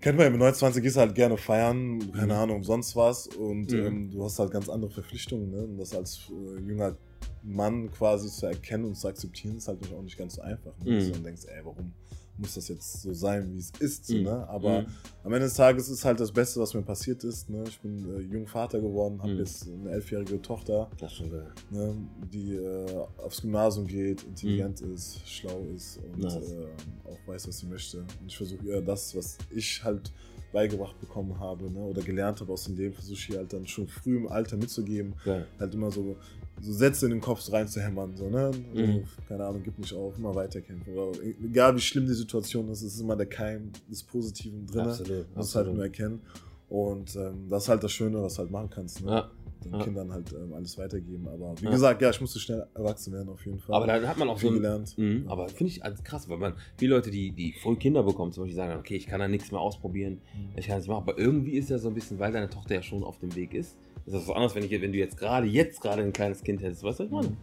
[0.00, 2.40] kennt man ja, mit 29 gehst du halt gerne feiern, keine Mhm.
[2.40, 3.26] Ahnung, sonst was.
[3.28, 3.78] Und Mhm.
[3.86, 5.50] ähm, du hast halt ganz andere Verpflichtungen.
[5.50, 5.58] Ne?
[5.64, 6.96] Und das als äh, junger
[7.42, 10.72] Mann quasi zu erkennen und zu akzeptieren, ist halt auch nicht ganz so einfach.
[10.84, 10.90] Ne?
[10.92, 10.96] Mhm.
[10.96, 11.92] Dass du dann denkst, ey, warum
[12.38, 14.10] muss das jetzt so sein, wie es ist?
[14.10, 14.22] Mhm.
[14.22, 14.48] ne?
[14.48, 14.86] Aber Mhm.
[15.24, 17.50] am Ende des Tages ist halt das Beste, was mir passiert ist.
[17.50, 17.64] Ne?
[17.68, 19.38] Ich bin äh, jung Vater geworden, habe Mhm.
[19.38, 21.52] jetzt eine elfjährige Tochter Das schon geil.
[21.70, 21.94] ne,
[22.32, 22.86] die äh,
[23.18, 26.22] aufs Gymnasium geht, intelligent ist, schlau ist und Mhm.
[26.22, 26.52] Nice.
[26.52, 26.66] äh,
[27.08, 27.98] auch weiß, was sie möchte.
[27.98, 30.12] Und ich versuche ihr das, was ich halt
[30.50, 33.66] beigebracht bekommen habe ne, oder gelernt habe aus dem Leben, versuche ich ihr halt dann
[33.66, 35.14] schon früh im Alter mitzugeben.
[35.24, 35.46] Geil.
[35.58, 36.16] Halt immer so,
[36.60, 38.16] so Sätze in den Kopf reinzuhämmern.
[38.16, 38.50] So, ne?
[38.74, 39.04] Mhm.
[39.28, 40.92] Keine Ahnung, gib nicht auf, immer weiterkämpfen.
[40.92, 44.80] Oder, egal wie schlimm die Situation ist, es ist immer der Keim des Positiven drin.
[44.80, 45.26] Absolut.
[45.32, 46.20] Du musst halt nur erkennen.
[46.68, 49.02] Und ähm, das ist halt das Schöne, was du halt machen kannst.
[49.02, 49.10] Ne?
[49.10, 49.30] Ja.
[49.64, 49.82] Den Ja.
[49.84, 51.28] Kindern halt ähm, alles weitergeben.
[51.28, 51.70] Aber wie Ja.
[51.70, 53.74] gesagt, ja, ich musste schnell erwachsen werden auf jeden Fall.
[53.76, 54.96] Aber dann hat man auch so viel ein, gelernt.
[54.98, 58.32] Mhm, aber finde ich also krass, weil man viele Leute, die, die früh Kinder bekommen,
[58.32, 60.20] zum Beispiel sagen, okay, ich kann da nichts mehr ausprobieren,
[60.56, 61.02] ich kann das nicht machen.
[61.08, 63.54] Aber irgendwie ist ja so ein bisschen, weil deine Tochter ja schon auf dem Weg
[63.54, 66.42] ist, ist das was anderes, wenn, ich, wenn du jetzt gerade, jetzt gerade ein kleines
[66.42, 66.82] Kind hättest.
[66.82, 67.36] Weißt du, was ich meine?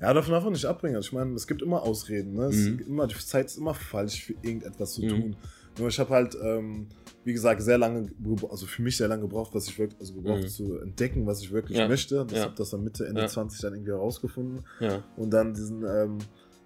[0.00, 0.96] Ja, davon darf man nicht abbringen.
[0.96, 2.32] Also Ich meine, es gibt immer Ausreden.
[2.32, 2.44] Ne?
[2.46, 2.78] Es Mhm.
[2.78, 5.08] gibt immer, die Zeit ist immer falsch für irgendetwas zu Mhm.
[5.08, 5.36] tun.
[5.78, 6.88] Nur ich habe halt, ähm,
[7.24, 8.08] wie gesagt, sehr lange,
[8.48, 10.48] also für mich sehr lange gebraucht, was ich wirklich, also gebraucht Mhm.
[10.48, 11.86] zu entdecken, was ich wirklich Ja.
[11.88, 12.24] möchte.
[12.26, 12.44] Das Ja.
[12.44, 13.28] habe das dann Mitte, Ende Ja.
[13.28, 14.64] 20 dann irgendwie herausgefunden.
[14.80, 15.02] Ja.
[15.16, 16.18] Und dann diesen, ähm,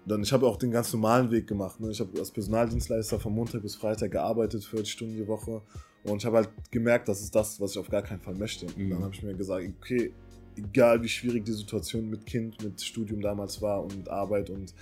[0.05, 1.79] dann, ich habe auch den ganz normalen Weg gemacht.
[1.79, 1.91] Ne?
[1.91, 5.61] Ich habe als Personaldienstleister von Montag bis Freitag gearbeitet, 40 Stunden die Woche.
[6.03, 8.67] Und ich habe halt gemerkt, das ist das, was ich auf gar keinen Fall möchte.
[8.67, 8.89] Und Mhm.
[8.91, 10.13] dann habe ich mir gesagt, okay,
[10.55, 14.73] egal wie schwierig die Situation mit Kind, mit Studium damals war und mit Arbeit und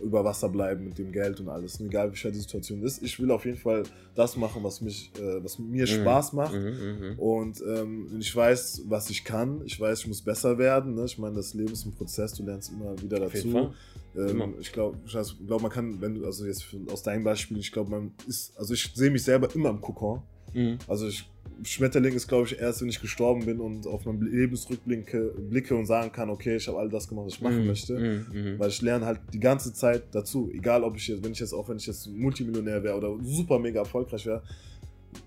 [0.00, 1.80] über Wasser bleiben mit dem Geld und alles.
[1.80, 3.82] Und egal wie schwer die Situation ist, ich will auf jeden Fall
[4.14, 5.86] das machen, was mich, äh, was mir Mhm.
[5.86, 6.54] Spaß macht.
[6.54, 7.18] Mhm, mhm.
[7.18, 9.62] Und ähm, ich weiß, was ich kann.
[9.64, 10.94] Ich weiß, ich muss besser werden.
[10.94, 11.04] Ne?
[11.04, 12.32] Ich meine, das Leben ist ein Prozess.
[12.34, 13.70] Du lernst immer wieder dazu.
[14.16, 15.12] Ähm, ich glaube, ich
[15.46, 18.74] glaub, man kann, wenn du, also jetzt aus deinem Beispiel, ich glaube, man ist, also
[18.74, 20.22] ich sehe mich selber immer im Kokon.
[20.54, 20.78] Mhm.
[20.88, 21.30] Also ich,
[21.64, 25.86] Schmetterling ist, glaube ich, erst, wenn ich gestorben bin und auf meinen Lebensrückblicke blicke und
[25.86, 27.98] sagen kann, okay, ich habe all das gemacht, was ich machen Mhm, möchte.
[27.98, 28.58] mhm.
[28.58, 30.50] Weil ich lerne halt die ganze Zeit dazu.
[30.52, 33.58] Egal, ob ich jetzt, wenn ich jetzt, auch wenn ich jetzt Multimillionär wäre oder super
[33.58, 34.42] mega erfolgreich wäre,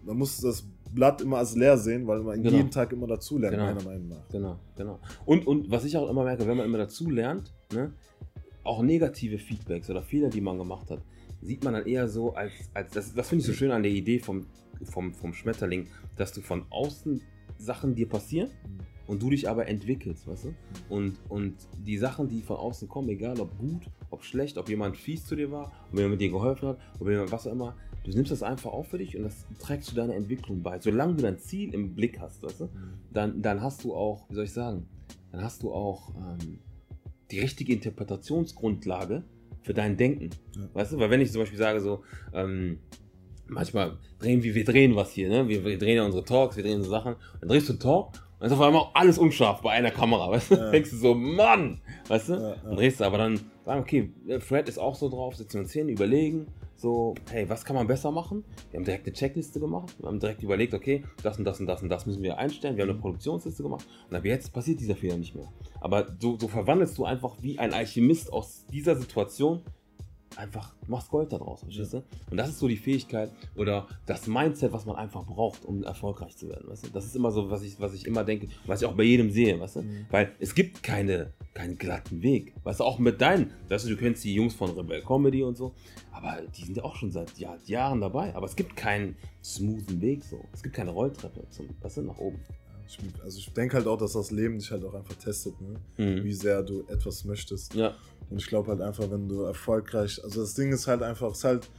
[0.06, 0.64] man muss das
[0.94, 2.56] Blatt immer als leer sehen, weil man Genau.
[2.58, 3.66] jeden Tag immer dazu lernt, Genau.
[3.68, 4.28] meiner Meinung nach.
[4.32, 5.00] Genau, genau.
[5.26, 7.92] Und, und was ich auch immer merke, wenn man immer dazu lernt, ne,
[8.64, 11.00] auch negative Feedbacks oder Fehler, die man gemacht hat,
[11.42, 13.92] sieht man dann eher so als, als das, das finde ich so schön an der
[13.92, 14.46] Idee vom,
[14.86, 17.22] vom, vom Schmetterling, dass du von außen
[17.58, 18.50] Sachen dir passieren
[19.08, 20.54] und du dich aber entwickelst, weißt du?
[20.90, 24.98] Und, und die Sachen, die von außen kommen, egal ob gut, ob schlecht, ob jemand
[24.98, 28.12] fies zu dir war, ob jemand dir geholfen hat, ob jemand was auch immer, du
[28.12, 30.80] nimmst das einfach auf für dich und das trägst zu deiner Entwicklung bei.
[30.80, 32.70] Solange du dein Ziel im Blick hast, weißt du?
[33.12, 34.88] dann, dann hast du auch, wie soll ich sagen,
[35.32, 36.60] dann hast du auch ähm,
[37.32, 39.24] die richtige Interpretationsgrundlage
[39.62, 40.30] für dein Denken.
[40.56, 40.70] Ja.
[40.74, 42.80] Weißt du, weil wenn ich zum Beispiel sage so, ähm,
[43.52, 45.48] manchmal drehen wir, wir drehen was hier, ne?
[45.48, 48.08] Wir, wir drehen ja unsere Talks, wir drehen so Sachen, dann drehst du einen Talk
[48.08, 50.56] und dann ist auf einmal alles unscharf bei einer Kamera, weißt du?
[50.56, 50.72] Ja.
[50.72, 52.34] Denkst du so, Mann, weißt du?
[52.34, 52.56] Ja, ja.
[52.64, 55.72] Dann drehst du aber dann, sagen, okay, Fred ist auch so drauf, sitzen wir uns
[55.72, 58.44] hin, überlegen, so, hey, was kann man besser machen?
[58.72, 61.68] Wir haben direkt eine Checkliste gemacht, wir haben direkt überlegt, okay, das und das und
[61.68, 64.80] das und das müssen wir einstellen, wir haben eine Produktionsliste gemacht und ab jetzt passiert
[64.80, 65.52] dieser Fehler nicht mehr.
[65.80, 69.62] Aber so, so verwandelst du einfach wie ein Alchemist aus dieser Situation
[70.38, 72.04] einfach, machst Gold daraus, verstehst du?
[72.30, 76.36] Und das ist so die Fähigkeit oder das Mindset, was man einfach braucht, um erfolgreich
[76.38, 76.90] zu werden, weißt du?
[76.90, 79.32] Das ist immer so, was ich, was ich immer denke, was ich auch bei jedem
[79.32, 79.82] sehe, weißt du?
[79.82, 80.06] Mhm.
[80.10, 82.54] Weil es gibt keine, keinen glatten Weg.
[82.64, 85.58] Weißt du, auch mit deinen, weißt du, du kennst die Jungs von Rebel Comedy und
[85.58, 85.74] so,
[86.12, 88.34] aber die sind ja auch schon seit Jahr, Jahren dabei.
[88.36, 90.44] Aber es gibt keinen smoothen Weg so.
[90.54, 92.40] Es gibt keine Rolltreppe zum, weißt du, nach oben.
[93.24, 95.80] Also ich denke halt auch, dass das Leben dich halt auch einfach testet, ne?
[95.98, 96.24] Mhm.
[96.24, 97.74] wie sehr du etwas möchtest.
[97.74, 97.96] Ja,
[98.32, 101.40] Und ich glaube halt einfach, wenn du erfolgreich, also das Ding ist halt einfach, es
[101.40, 101.70] ist halt,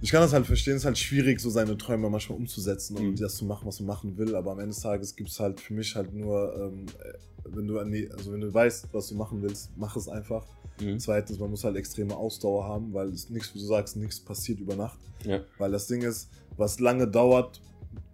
[0.00, 3.10] ich kann das halt verstehen, es ist halt schwierig, so seine Träume manchmal umzusetzen und
[3.12, 3.16] Mhm.
[3.16, 5.60] das zu machen, was man machen will, aber am Ende des Tages gibt es halt
[5.60, 7.12] für mich halt nur, ähm, äh,
[7.46, 10.46] wenn du, an die- also wenn du weißt, was du machen willst, mach es einfach.
[10.80, 10.98] mhm.
[10.98, 14.60] Zweitens, man muss halt extreme Ausdauer haben, weil es nichts, wie du sagst, nichts passiert
[14.60, 14.98] über Nacht.
[15.24, 17.60] ja, Weil das Ding ist, was lange dauert,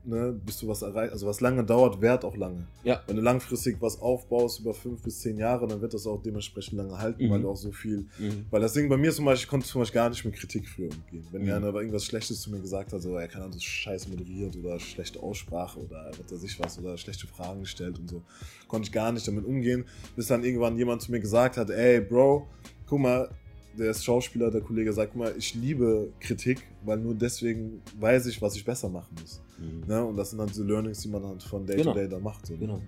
[0.05, 2.67] ne, bis du was erreichst, also was lange dauert, währt auch lange.
[2.85, 6.23] ja, Wenn du langfristig was aufbaust über fünf bis zehn Jahre, dann wird das auch
[6.23, 7.31] dementsprechend lange halten, Mhm.
[7.31, 8.07] weil du auch so viel.
[8.19, 8.47] mhm.
[8.51, 10.67] Weil das Ding bei mir zum Beispiel, ich konnte zum Beispiel gar nicht mit Kritik
[10.69, 11.27] früher umgehen.
[11.31, 11.53] Wenn Mhm.
[11.53, 15.21] einer irgendwas Schlechtes zu mir gesagt hat, so, er kann das scheiß moderiert oder schlechte
[15.23, 18.23] Aussprache oder was weiß ich was oder schlechte Fragen gestellt und so,
[18.69, 19.85] konnte ich gar nicht damit umgehen,
[20.17, 22.49] bis dann irgendwann jemand zu mir gesagt hat, ey Bro,
[22.87, 23.31] guck mal,
[23.79, 28.41] der ist Schauspieler, der Kollege sagt mal, ich liebe Kritik, weil nur deswegen weiß ich,
[28.43, 29.43] was ich besser machen muss.
[29.59, 29.85] Mhm.
[29.87, 30.05] Ne?
[30.05, 31.93] Und das sind dann so Learnings, die man halt von Day genau.
[31.93, 32.47] to Day da macht.
[32.47, 32.57] So.
[32.57, 32.81] Genau.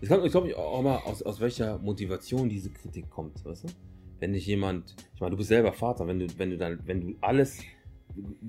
[0.00, 3.68] Ich glaube ich glaub auch mal, aus, aus welcher Motivation diese Kritik kommt, weißt du?
[4.20, 7.00] Wenn dich jemand, ich meine, du bist selber Vater, wenn du, wenn du dann, wenn
[7.00, 7.60] du alles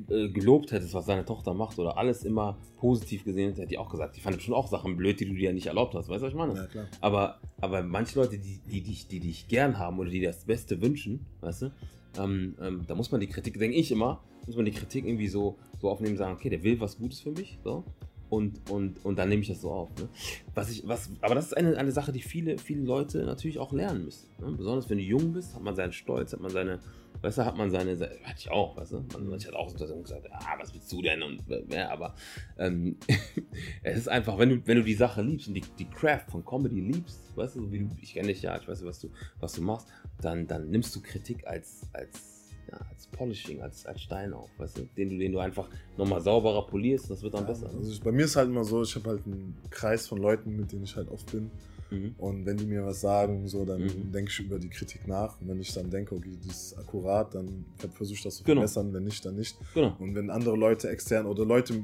[0.08, 3.90] gelobt hättest, was seine Tochter macht oder alles immer positiv gesehen hätte, hätte ich auch
[3.90, 6.22] gesagt, die fand schon auch Sachen blöd, die du dir ja nicht erlaubt hast, weißt
[6.22, 6.56] du, was ich meine?
[6.56, 6.88] Ja, klar.
[7.02, 10.46] Aber, aber manche Leute, die, die, dich, die dich gern haben oder die dir das
[10.46, 11.72] Beste wünschen, weißt du,
[12.18, 15.28] ähm, ähm, da muss man die Kritik, denke ich immer, muss man die Kritik irgendwie
[15.28, 17.84] so, so aufnehmen, sagen, okay, der will was Gutes für mich, so,
[18.30, 19.90] und, und, und dann nehme ich das so auf.
[19.98, 20.08] Ne?
[20.54, 23.74] Was ich, was, aber das ist eine, eine Sache, die viele, viele Leute natürlich auch
[23.74, 24.30] lernen müssen.
[24.40, 24.52] Ne?
[24.52, 26.80] Besonders wenn du jung bist, hat man seinen Stolz, hat man seine,
[27.22, 29.78] weißt du, hat man seine, hatte ich auch, weißt du, man, ich hatte auch so
[30.02, 32.16] gesagt, ah, was willst du denn und ja, aber
[32.58, 32.98] ähm,
[33.84, 36.46] es ist einfach, wenn du, wenn du die Sache liebst und die, die Craft von
[36.46, 39.62] Comedy liebst, weißt du, wie ich kenne dich ja, ich weiß, was du, was du
[39.62, 39.88] machst,
[40.22, 42.39] dann, dann nimmst du Kritik als, als,
[42.72, 46.22] ja, als Polishing, als, als Stein auf, weißt du, den du, den du einfach nochmal
[46.22, 47.70] sauberer polierst, das wird dann ja, besser.
[47.76, 50.56] Also ich, bei mir ist halt immer so, ich habe halt einen Kreis von Leuten,
[50.56, 51.50] mit denen ich halt oft bin
[51.92, 52.16] Mhm.
[52.18, 54.12] Und wenn die mir was sagen, so, dann mhm.
[54.12, 55.40] denke ich über die Kritik nach.
[55.42, 58.62] Und wenn ich dann denke, okay, das ist akkurat, dann versuche ich das zu genau.
[58.62, 58.94] verbessern.
[58.94, 59.58] Wenn nicht, dann nicht.
[59.74, 59.96] Genau.
[60.00, 61.84] Und wenn andere Leute extern oder Leute,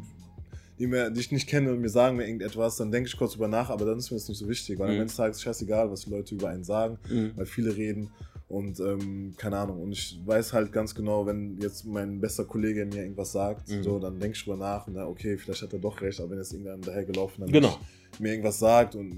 [0.77, 3.35] die, mir, die ich nicht kenne und mir sagen mir irgendetwas, dann denke ich kurz
[3.35, 4.93] über nach, aber dann ist mir das nicht so wichtig, weil mhm.
[4.93, 7.31] am Ende des Tages ist scheißegal, was die Leute über einen sagen, mhm.
[7.35, 8.11] weil viele reden
[8.47, 9.81] und ähm, keine Ahnung.
[9.81, 13.83] Und ich weiß halt ganz genau, wenn jetzt mein bester Kollege mir irgendwas sagt, mhm.
[13.83, 16.31] so, dann denke ich drüber nach und dann, okay, vielleicht hat er doch recht, aber
[16.31, 17.79] wenn jetzt irgendeinem dahergelaufen dann genau.
[18.19, 19.17] mir irgendwas sagt und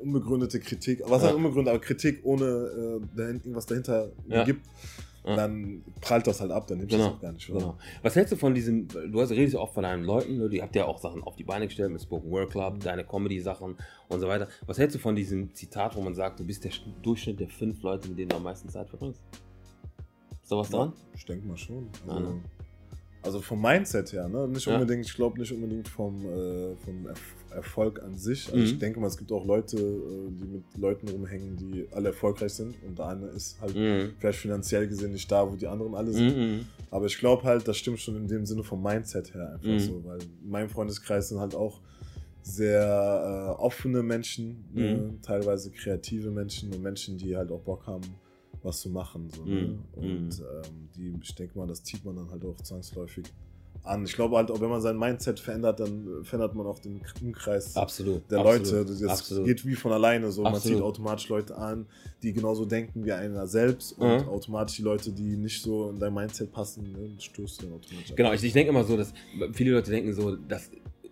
[0.00, 1.30] unbegründete Kritik, was ja.
[1.30, 4.44] unbegründet, aber Kritik ohne äh, irgendwas dahinter ja.
[4.44, 4.64] gibt,
[5.24, 5.36] ja.
[5.36, 7.08] dann prallt das halt ab, dann nimmst du genau.
[7.08, 7.46] das auch gar nicht.
[7.46, 7.78] Genau.
[8.02, 10.48] Was hältst du von diesem, du hast, redest ja oft von deinen Leuten, ne?
[10.48, 12.80] die habt ja auch Sachen auf die Beine gestellt mit Spoken Word Club, mhm.
[12.80, 13.76] deine Comedy-Sachen
[14.08, 14.48] und so weiter.
[14.66, 17.82] Was hältst du von diesem Zitat, wo man sagt, du bist der Durchschnitt der fünf
[17.82, 19.22] Leute, mit denen du am meisten Zeit verbringst?
[20.42, 20.92] Ist da was dran?
[21.14, 21.88] Ich denke mal schon.
[22.06, 22.40] Also, ja, ne?
[23.22, 24.48] also vom Mindset her, ne?
[24.48, 27.06] Nicht unbedingt, ich glaube nicht unbedingt vom, äh, vom
[27.52, 28.46] Erfolg an sich.
[28.46, 28.64] Also mhm.
[28.64, 32.52] ich denke mal, es gibt auch Leute, äh, die mit Leuten rumhängen, die alle erfolgreich
[32.52, 34.12] sind und der eine ist halt mhm.
[34.18, 36.36] vielleicht finanziell gesehen nicht da, wo die anderen alle sind.
[36.36, 36.66] Mhm.
[36.90, 39.78] Aber ich glaube halt, das stimmt schon in dem Sinne vom Mindset her einfach mhm.
[39.78, 41.80] so, weil mein Freundeskreis sind halt auch
[42.42, 44.94] sehr äh, offene Menschen, ne?
[44.94, 45.22] Mhm.
[45.22, 48.06] teilweise kreative Menschen und Menschen, die halt auch Bock haben,
[48.62, 49.28] was zu machen.
[49.30, 49.62] So, ne?
[49.62, 49.78] Mhm.
[49.92, 53.26] Und ähm, die, ich denke mal, das zieht man dann halt auch zwangsläufig
[53.88, 54.04] an.
[54.04, 57.76] Ich glaube halt, auch wenn man sein Mindset verändert, dann verändert man auch den Umkreis
[57.76, 58.84] absolut, der absolut, Leute.
[58.84, 59.46] Das absolut.
[59.46, 60.42] geht wie von alleine so.
[60.42, 61.86] Man zieht automatisch Leute an,
[62.22, 64.28] die genauso denken wie einer selbst und mhm.
[64.28, 68.14] automatisch die Leute, die nicht so in dein Mindset passen, ne, stößt dann automatisch.
[68.14, 69.12] Genau, ich, ich denke immer so, dass
[69.52, 70.70] viele Leute denken so, dass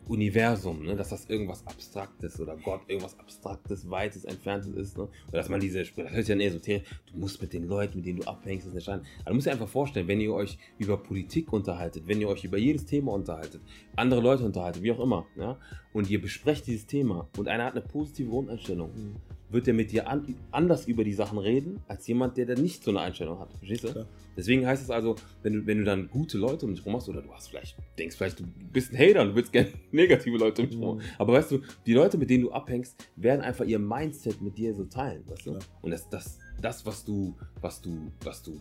[0.08, 0.94] Universum, ne?
[0.94, 4.96] dass das irgendwas Abstraktes oder Gott irgendwas Abstraktes, Weites, Entferntes ist.
[4.96, 5.08] Ne?
[5.28, 8.06] Oder dass man diese, das hört sich ja esoterisch, du musst mit den Leuten, mit
[8.06, 9.04] denen du abhängst, das entscheiden.
[9.20, 12.44] Aber du musst dir einfach vorstellen, wenn ihr euch über Politik unterhaltet, wenn ihr euch
[12.44, 13.60] über jedes Thema unterhaltet,
[13.96, 15.58] andere Leute unterhaltet, wie auch immer, ja?
[15.96, 19.16] Und ihr besprecht dieses Thema und einer hat eine positive Grundeinstellung, mhm
[19.48, 22.82] wird er mit dir an, anders über die Sachen reden, als jemand, der, der nicht
[22.82, 23.52] so eine Einstellung hat.
[23.58, 23.92] Verstehst du?
[23.92, 24.06] Klar.
[24.36, 27.08] Deswegen heißt es also, wenn du, wenn du dann gute Leute um dich rum hast,
[27.08, 30.36] oder du hast vielleicht, denkst vielleicht, du bist ein Hater und du willst gerne negative
[30.36, 30.96] Leute um dich rum.
[30.98, 31.02] Mhm.
[31.18, 34.74] Aber weißt du, die Leute, mit denen du abhängst, werden einfach ihr Mindset mit dir
[34.74, 35.52] so teilen, weißt du?
[35.52, 35.58] Ja.
[35.82, 38.60] Und das, das, das, was du, was du, was du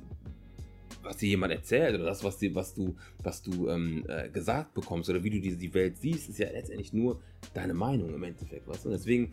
[1.05, 4.73] was dir jemand erzählt oder das, was, dir, was du, was du ähm, äh, gesagt
[4.73, 7.21] bekommst oder wie du die, die Welt siehst, ist ja letztendlich nur
[7.53, 8.67] deine Meinung im Endeffekt.
[8.67, 8.85] Weißt?
[8.85, 9.31] Und deswegen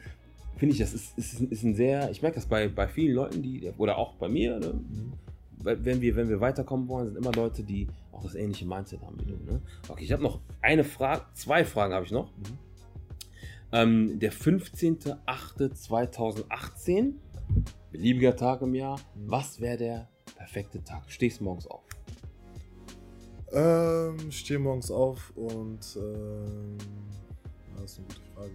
[0.56, 3.42] finde ich, das ist, ist, ist ein sehr, ich merke das bei, bei vielen Leuten,
[3.42, 4.74] die, oder auch bei mir, ne?
[4.74, 5.12] mhm.
[5.62, 9.18] wenn, wir, wenn wir weiterkommen wollen, sind immer Leute, die auch das ähnliche Mindset haben
[9.20, 9.38] wie du.
[9.50, 9.62] Ne?
[9.88, 12.30] Okay, ich habe noch eine Frage, zwei Fragen habe ich noch.
[12.36, 12.58] Mhm.
[13.74, 17.14] Ähm, der 15.08.2018,
[17.90, 19.30] beliebiger Tag im Jahr, mhm.
[19.30, 20.10] was wäre der
[20.42, 21.06] perfekte Tag?
[21.06, 21.84] Du stehst morgens auf.
[23.52, 26.78] Ähm, stehe morgens auf und ähm,
[27.76, 28.52] das ist eine gute Frage.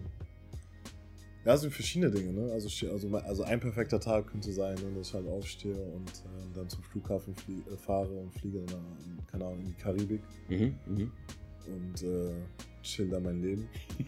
[1.45, 2.33] Ja, es sind verschiedene Dinge.
[2.33, 2.51] Ne?
[2.51, 6.55] Also, also, also ein perfekter Tag könnte sein, ne, dass ich halt aufstehe und äh,
[6.55, 8.83] dann zum Flughafen äh, fahre und fliege dann,
[9.31, 10.21] keine Ahnung, in die Karibik.
[10.49, 11.11] Mhm, mh.
[11.67, 12.31] Und äh,
[12.81, 13.67] chill da mein Leben.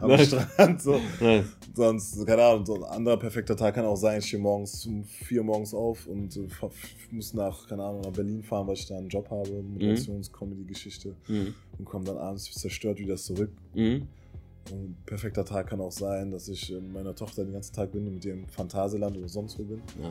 [0.00, 0.26] Am nice.
[0.26, 0.82] Strand.
[0.82, 1.00] So.
[1.20, 1.46] Nice.
[1.74, 5.04] Sonst, keine Ahnung, so ein anderer perfekter Tag kann auch sein, ich stehe morgens um
[5.04, 6.48] 4 Uhr morgens auf und äh,
[7.12, 11.54] muss nach, keine Ahnung, nach Berlin fahren, weil ich da einen Job habe, Moderations-Comedy-Geschichte mhm.
[11.78, 13.50] und komme dann abends zerstört wieder zurück.
[13.74, 14.08] Mhm.
[14.72, 18.06] Ein perfekter Tag kann auch sein, dass ich mit meiner Tochter den ganzen Tag bin
[18.06, 19.80] und mit ihr im Phantasialand oder sonst wo bin.
[20.02, 20.10] Ja.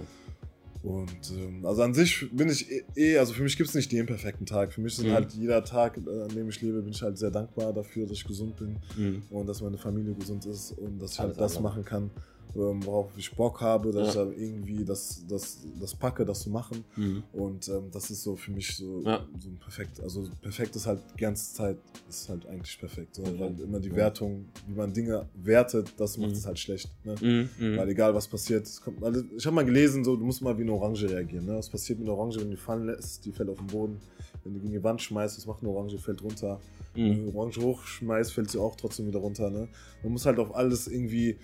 [0.88, 3.91] Und ähm, also an sich bin ich eh, eh also für mich gibt es nicht
[3.91, 4.71] den perfekten Tag.
[4.71, 5.12] Für mich ist mhm.
[5.12, 8.19] halt jeder Tag, äh, an dem ich lebe, bin ich halt sehr dankbar dafür, dass
[8.19, 9.21] ich gesund bin mhm.
[9.30, 12.10] und dass meine Familie gesund ist und dass ich halt das machen kann,
[12.55, 14.25] ähm, worauf ich Bock habe, dass Ja.
[14.29, 16.83] ich irgendwie das, das, das packe, das zu machen.
[16.95, 17.23] Mhm.
[17.33, 19.25] Und ähm, das ist so für mich so, Ja.
[19.39, 19.99] so ein perfekt.
[20.01, 21.77] Also perfekt ist halt die ganze Zeit,
[22.10, 23.15] ist halt eigentlich perfekt.
[23.15, 23.39] So, Okay.
[23.39, 23.88] weil immer die.
[23.95, 26.36] Wertung, wie man Dinge wertet, das macht Mhm.
[26.36, 26.89] es halt schlecht.
[27.03, 27.15] Ne?
[27.21, 27.49] Mhm.
[27.60, 27.77] Mhm.
[27.77, 30.62] Weil egal was passiert, kommt, also ich habe mal gelesen, so, du musst mal wie
[30.62, 31.45] eine Orange reagieren.
[31.45, 31.55] Ne?
[31.57, 33.25] Was passiert mit einer Orange, wenn du die fallen lässt?
[33.25, 33.97] Die fällt auf den Boden.
[34.43, 35.97] Wenn du gegen die Wand schmeißt, was macht eine Orange?
[35.97, 36.60] Fällt runter.
[36.93, 37.15] Wenn Mhm.
[37.15, 39.49] du eine Orange hochschmeißt, fällt sie auch trotzdem wieder runter.
[39.49, 39.67] Ne?
[40.03, 41.38] Man muss halt auf alles irgendwie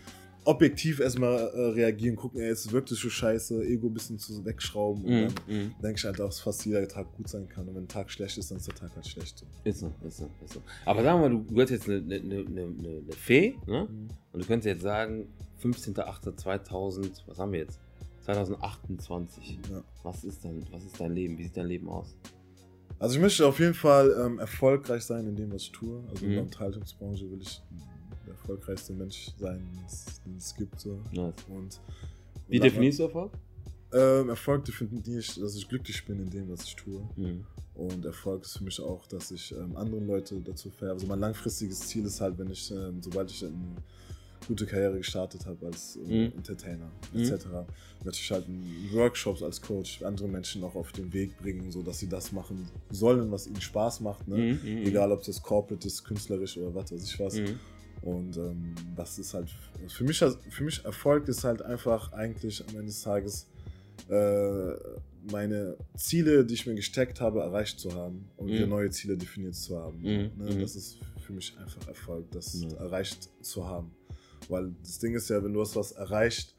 [0.46, 5.04] objektiv erstmal äh, reagieren, gucken, ey, es wirkt so scheiße, Ego ein bisschen zu wegschrauben
[5.06, 5.22] und Mhm.
[5.22, 5.76] dann Mhm.
[5.82, 7.68] denke ich halt, dass fast jeder Tag gut sein kann.
[7.68, 9.44] Und wenn ein Tag schlecht ist, dann ist der Tag halt schlecht.
[9.64, 10.62] Ist so, ist so, ist so.
[10.86, 13.88] Aber sagen wir mal, du, du hast jetzt eine, eine, eine, eine, Fee, ne?
[14.32, 15.28] Und du könntest jetzt sagen,
[15.62, 17.80] 15.08.2000, was haben wir jetzt?
[18.26, 19.60] 2028.
[19.72, 19.84] Ja.
[20.04, 21.38] Was ist dein, was ist dein Leben?
[21.38, 22.16] Wie sieht dein Leben aus?
[23.00, 26.04] Also ich möchte auf jeden Fall ähm, erfolgreich sein in dem, was ich tue.
[26.10, 26.36] Also in Mhm.
[26.36, 27.62] der Unterhaltungsbranche will ich
[28.34, 29.62] erfolgreichste Mensch sein,
[30.26, 30.80] den es- gibt.
[30.80, 31.00] So.
[31.12, 31.34] Nice.
[31.50, 31.80] Und
[32.48, 33.32] Wie definierst du Erfolg?
[33.94, 37.02] Ähm, Erfolg definiere ich, dass ich glücklich bin in dem, was ich tue.
[37.16, 37.46] Mhm.
[37.76, 40.94] Und Erfolg ist für mich auch, dass ich ähm, andere Leute dazu verhelfe.
[40.94, 43.54] Also mein langfristiges Ziel ist halt, wenn ich, ähm, sobald ich eine
[44.48, 46.34] gute Karriere gestartet habe als äh, Mhm.
[46.38, 47.20] Entertainer Mhm.
[47.22, 47.46] etc.,
[48.04, 48.46] möchte ich halt
[48.92, 52.68] Workshops als Coach andere Menschen auch auf den Weg bringen, so dass sie das machen
[52.90, 54.28] sollen, was ihnen Spaß macht.
[54.28, 54.38] Ne?
[54.38, 54.78] Mhm, mhm.
[54.88, 57.36] Egal, ob das corporate ist, künstlerisch oder was weiß ich was.
[58.04, 58.08] Mhm.
[58.10, 59.50] Und ähm, das ist halt,
[59.88, 63.48] für mich, für mich Erfolg ist halt einfach eigentlich am Ende des Tages
[64.10, 64.74] äh,
[65.32, 68.68] meine Ziele, die ich mir gesteckt habe, erreicht zu haben und Mhm.
[68.70, 69.98] neue Ziele definiert zu haben.
[70.00, 70.06] Mhm,
[70.44, 70.56] Ne?
[70.56, 70.60] mhm.
[70.62, 72.68] Das ist für mich einfach Erfolg, das Ja.
[72.80, 73.92] erreicht zu haben.
[74.50, 76.54] Weil das Ding ist ja, wenn du hast was erreicht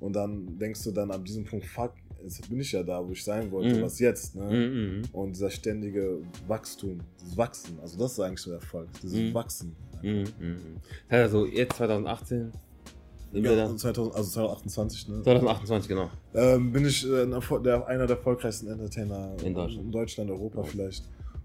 [0.00, 1.92] und dann denkst du dann an diesem Punkt, fuck,
[2.24, 3.82] jetzt bin ich ja da, wo ich sein wollte, Mhm.
[3.82, 4.34] was jetzt?
[4.34, 4.42] Ne?
[4.44, 4.96] Mhm.
[4.98, 5.02] Mhm.
[5.12, 6.18] Und dieser ständige
[6.48, 9.34] Wachstum, das Wachsen, also das ist eigentlich so Erfolg, dieses Mhm.
[9.34, 9.76] Wachsen.
[10.02, 10.26] Mhm.
[11.10, 12.52] Heißt also, jetzt 2018,
[13.32, 13.76] sind wir Ja, da?
[13.76, 15.22] 2000, also 2028, ne?
[15.22, 16.10] 2028, genau.
[16.34, 17.26] Ähm, bin ich äh,
[17.64, 19.84] der, einer der erfolgreichsten Entertainer In Deutschland.
[19.86, 20.64] in Deutschland Europa Ja.
[20.64, 21.04] vielleicht.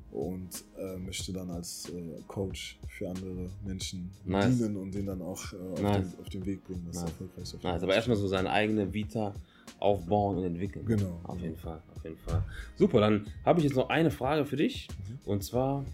[0.09, 4.57] Und äh, möchte dann als äh, Coach für andere Menschen Nice.
[4.57, 6.11] dienen und denen dann auch äh, auf, Nice.
[6.11, 7.11] den, auf den Weg bringen, dass Nice.
[7.11, 9.33] erfolgreich auf Nice, aber erstmal so seine eigene Vita
[9.79, 10.85] aufbauen und entwickeln.
[10.85, 11.19] Genau.
[11.23, 12.41] Auf jeden Fall, auf jeden Fall.
[12.77, 14.87] Super, dann habe ich jetzt noch eine Frage für dich.
[15.07, 15.19] Mhm.
[15.29, 15.85] Und zwar,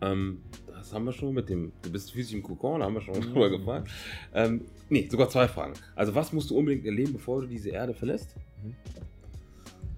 [0.00, 3.00] ähm, das haben wir schon mit dem, du bist physisch im Kokon, da haben wir
[3.02, 3.32] schon Mhm.
[3.32, 3.90] drüber gefragt.
[4.32, 5.74] Ähm, nee, sogar zwei Fragen.
[5.94, 8.34] Also, was musst du unbedingt erleben, bevor du diese Erde verlässt?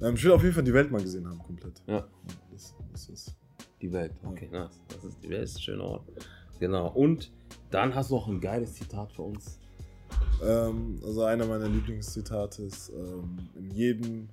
[0.00, 1.80] Ähm, ich will auf jeden Fall die Welt mal gesehen haben, komplett.
[1.86, 2.06] Ja.
[2.50, 3.34] Das, das ist,
[3.80, 4.12] Die Welt.
[4.24, 4.80] Okay, nice.
[4.88, 6.04] Das ist die Welt, ist ein schöner Ort.
[6.58, 6.88] Genau.
[6.92, 7.32] Und
[7.70, 9.58] dann hast du noch ein geiles Zitat für uns.
[10.44, 14.28] ähm, also einer meiner Lieblingszitate ist, ähm, in jedem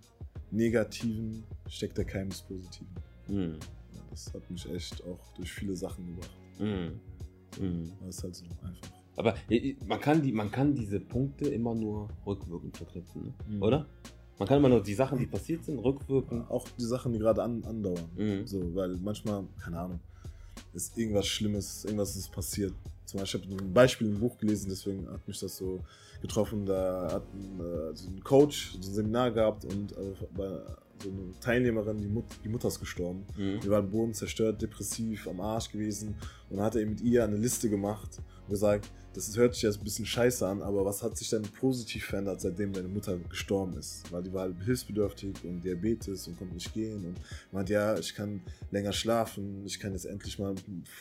[0.52, 2.90] Negativen steckt der Keim des Positiven.
[3.28, 3.56] Mhm.
[4.10, 6.38] Das hat mich echt auch durch viele Sachen gebracht.
[6.60, 7.00] Mhm.
[7.60, 7.92] Mhm.
[8.06, 8.90] Das ist halt so einfach.
[9.16, 9.36] Aber
[9.86, 13.34] man kann, die, man kann diese Punkte immer nur rückwirkend vertreten, ne?
[13.48, 13.62] Mhm.
[13.62, 13.86] oder?
[14.38, 16.50] Man kann immer nur die Sachen, die passiert sind, rückwirkend.
[16.50, 18.10] Auch die Sachen, die gerade an, andauern.
[18.16, 18.48] Mhm.
[18.48, 20.00] So, weil manchmal, keine Ahnung,
[20.74, 22.74] ist irgendwas Schlimmes, irgendwas ist passiert.
[23.04, 25.82] Zum Beispiel, ich habe ein Beispiel im Buch gelesen, deswegen hat mich das so
[26.22, 26.66] getroffen.
[26.66, 30.62] Da hat ein, äh, so ein Coach so ein Seminar gehabt und äh, bei
[31.02, 33.26] so eine Teilnehmerin, die, Mut, die Mutter ist gestorben.
[33.38, 33.60] Mhm.
[33.62, 36.16] Die war am Boden zerstört, depressiv, am Arsch gewesen.
[36.50, 39.84] Und dann hat er mit ihr eine Liste gemacht gesagt, das hört sich jetzt ein
[39.84, 44.04] bisschen scheiße an, aber was hat sich denn positiv verändert, seitdem deine Mutter gestorben ist?
[44.12, 47.16] Weil die war halt hilfsbedürftig und Diabetes und konnte nicht gehen und
[47.52, 50.54] meint, ja, ich kann länger schlafen, ich kann jetzt endlich mal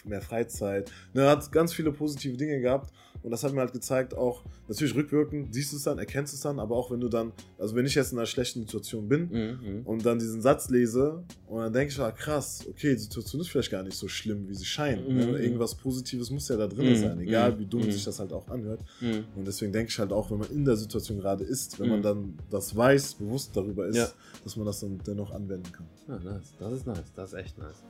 [0.05, 0.91] mehr Freizeit.
[1.13, 4.43] Ne, er hat ganz viele positive Dinge gehabt und das hat mir halt gezeigt, auch
[4.69, 7.75] natürlich rückwirkend, siehst du es dann, erkennst es dann, aber auch wenn du dann, also
[7.77, 9.83] wenn ich jetzt in einer schlechten Situation bin, Mhm.
[9.85, 13.49] und dann diesen Satz lese und dann denke ich, ah, krass, okay, die Situation ist
[13.49, 15.07] vielleicht gar nicht so schlimm, wie sie scheint.
[15.09, 15.17] Mhm.
[15.17, 15.39] Ne?
[15.39, 16.97] Irgendwas Positives muss ja da drin Mhm.
[16.97, 17.91] sein, egal wie dumm Mhm.
[17.93, 18.81] sich das halt auch anhört.
[19.01, 19.25] Mhm.
[19.37, 21.93] Und deswegen denke ich halt auch, wenn man in der Situation gerade ist, wenn Mhm.
[21.93, 24.09] man dann das weiß, bewusst darüber ist, Ja.
[24.45, 25.87] dass man das dann dennoch anwenden kann.
[26.09, 26.53] Ja, nice.
[26.59, 27.13] Das ist nice.
[27.15, 27.83] Das ist echt nice.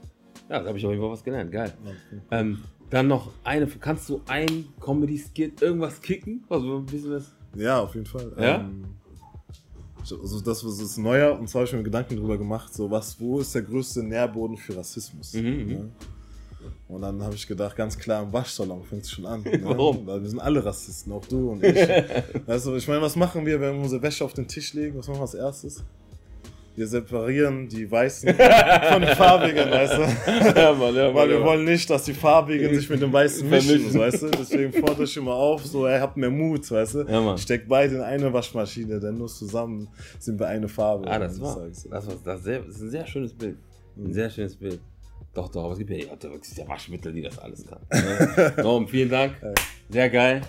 [0.48, 1.50] Ja, da habe ich auf jeden Fall was gelernt.
[1.52, 1.72] Geil.
[1.84, 2.22] Ja, okay.
[2.30, 2.58] Ähm,
[2.90, 3.66] dann noch eine.
[3.66, 6.44] Kannst du ein Comedy-Skit, irgendwas kicken?
[6.48, 7.32] Also ein bisschen was.
[7.54, 8.32] Ja, auf jeden Fall.
[8.38, 8.61] Ja?
[8.61, 8.84] Ähm,
[10.11, 13.20] also das was ist neuer und zwar habe ich mir Gedanken darüber gemacht, so was,
[13.20, 15.34] wo ist der größte Nährboden für Rassismus?
[15.34, 15.90] Mhm, mhm.
[16.88, 19.42] Und dann habe ich gedacht, ganz klar, im Waschsalon fängt es schon an.
[19.44, 19.61] Ne?
[19.62, 20.07] Warum?
[20.07, 21.77] Weil wir sind alle Rassisten, auch du und ich.
[22.46, 24.98] also ich meine, was machen wir, wenn wir unsere Wäsche auf den Tisch legen?
[24.98, 25.85] Was machen wir als erstes?
[26.77, 30.59] Wir separieren die Weißen von den Farbigen, weißt du?
[30.61, 33.92] ja, Mann, ja, Weil wir wollen nicht, dass die Farbigen sich mit den Weißen mischen,
[33.98, 34.31] weißt du?
[34.31, 36.98] Deswegen fordere ich immer auf, so, ey, habt mehr Mut, weißt du?
[37.03, 37.37] Ja, Mann.
[37.37, 39.88] Steckt beide in eine Waschmaschine, denn nur zusammen
[40.20, 41.11] sind wir eine Farbe.
[41.11, 41.66] Ah, das war.
[41.66, 43.57] Das, war das, sehr, das ist ein sehr schönes Bild.
[43.97, 44.12] Ein Mhm.
[44.12, 44.78] sehr schönes Bild.
[45.35, 47.81] Doch, doch, aber es gibt ja, ist ja Waschmittel, die das alles kann.
[48.62, 49.35] Norm, vielen Dank.
[49.89, 50.43] Sehr geil.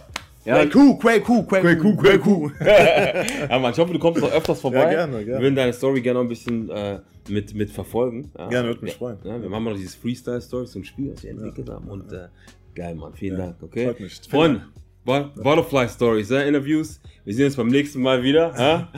[0.46, 2.50] Ja, Quaku, Quaku, Quaku, Quaku.
[2.60, 4.84] ja, Mann, ich hoffe, du kommst noch öfters vorbei.
[4.84, 5.28] Ja, gerne, gerne.
[5.28, 8.32] Wir würden deine Story gerne noch ein bisschen äh, mit, mit verfolgen.
[8.38, 8.48] Ja.
[8.48, 9.18] Gerne, würde mich freuen.
[9.24, 11.88] Ja, wir machen noch dieses Freestyle-Story, so ein Spiel, was wir entwickelt haben.
[11.90, 12.30] Und äh,
[12.74, 13.14] geil, Mann.
[13.14, 13.86] Vielen Dank, okay?
[13.86, 14.22] freut mich.
[14.30, 14.62] Freunde,
[15.06, 17.00] But Butterfly Stories, ja, Interviews.
[17.26, 18.90] Wir sehen uns beim nächsten Mal wieder.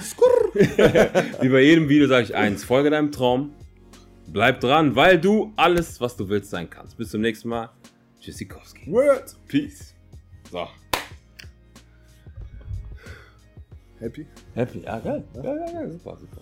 [1.41, 3.51] Wie bei jedem Video sage ich eins: Folge deinem Traum.
[4.31, 6.95] Bleib dran, weil du alles, was du willst, sein kannst.
[6.95, 7.69] Bis zum nächsten Mal.
[8.21, 8.89] Tschüssikowski.
[8.89, 9.35] Word.
[9.49, 9.93] Peace.
[10.49, 10.69] So.
[13.99, 14.25] Happy?
[14.55, 14.79] Happy.
[14.79, 15.23] Ja, geil.
[15.35, 16.41] Ja, ja, ja, super, super.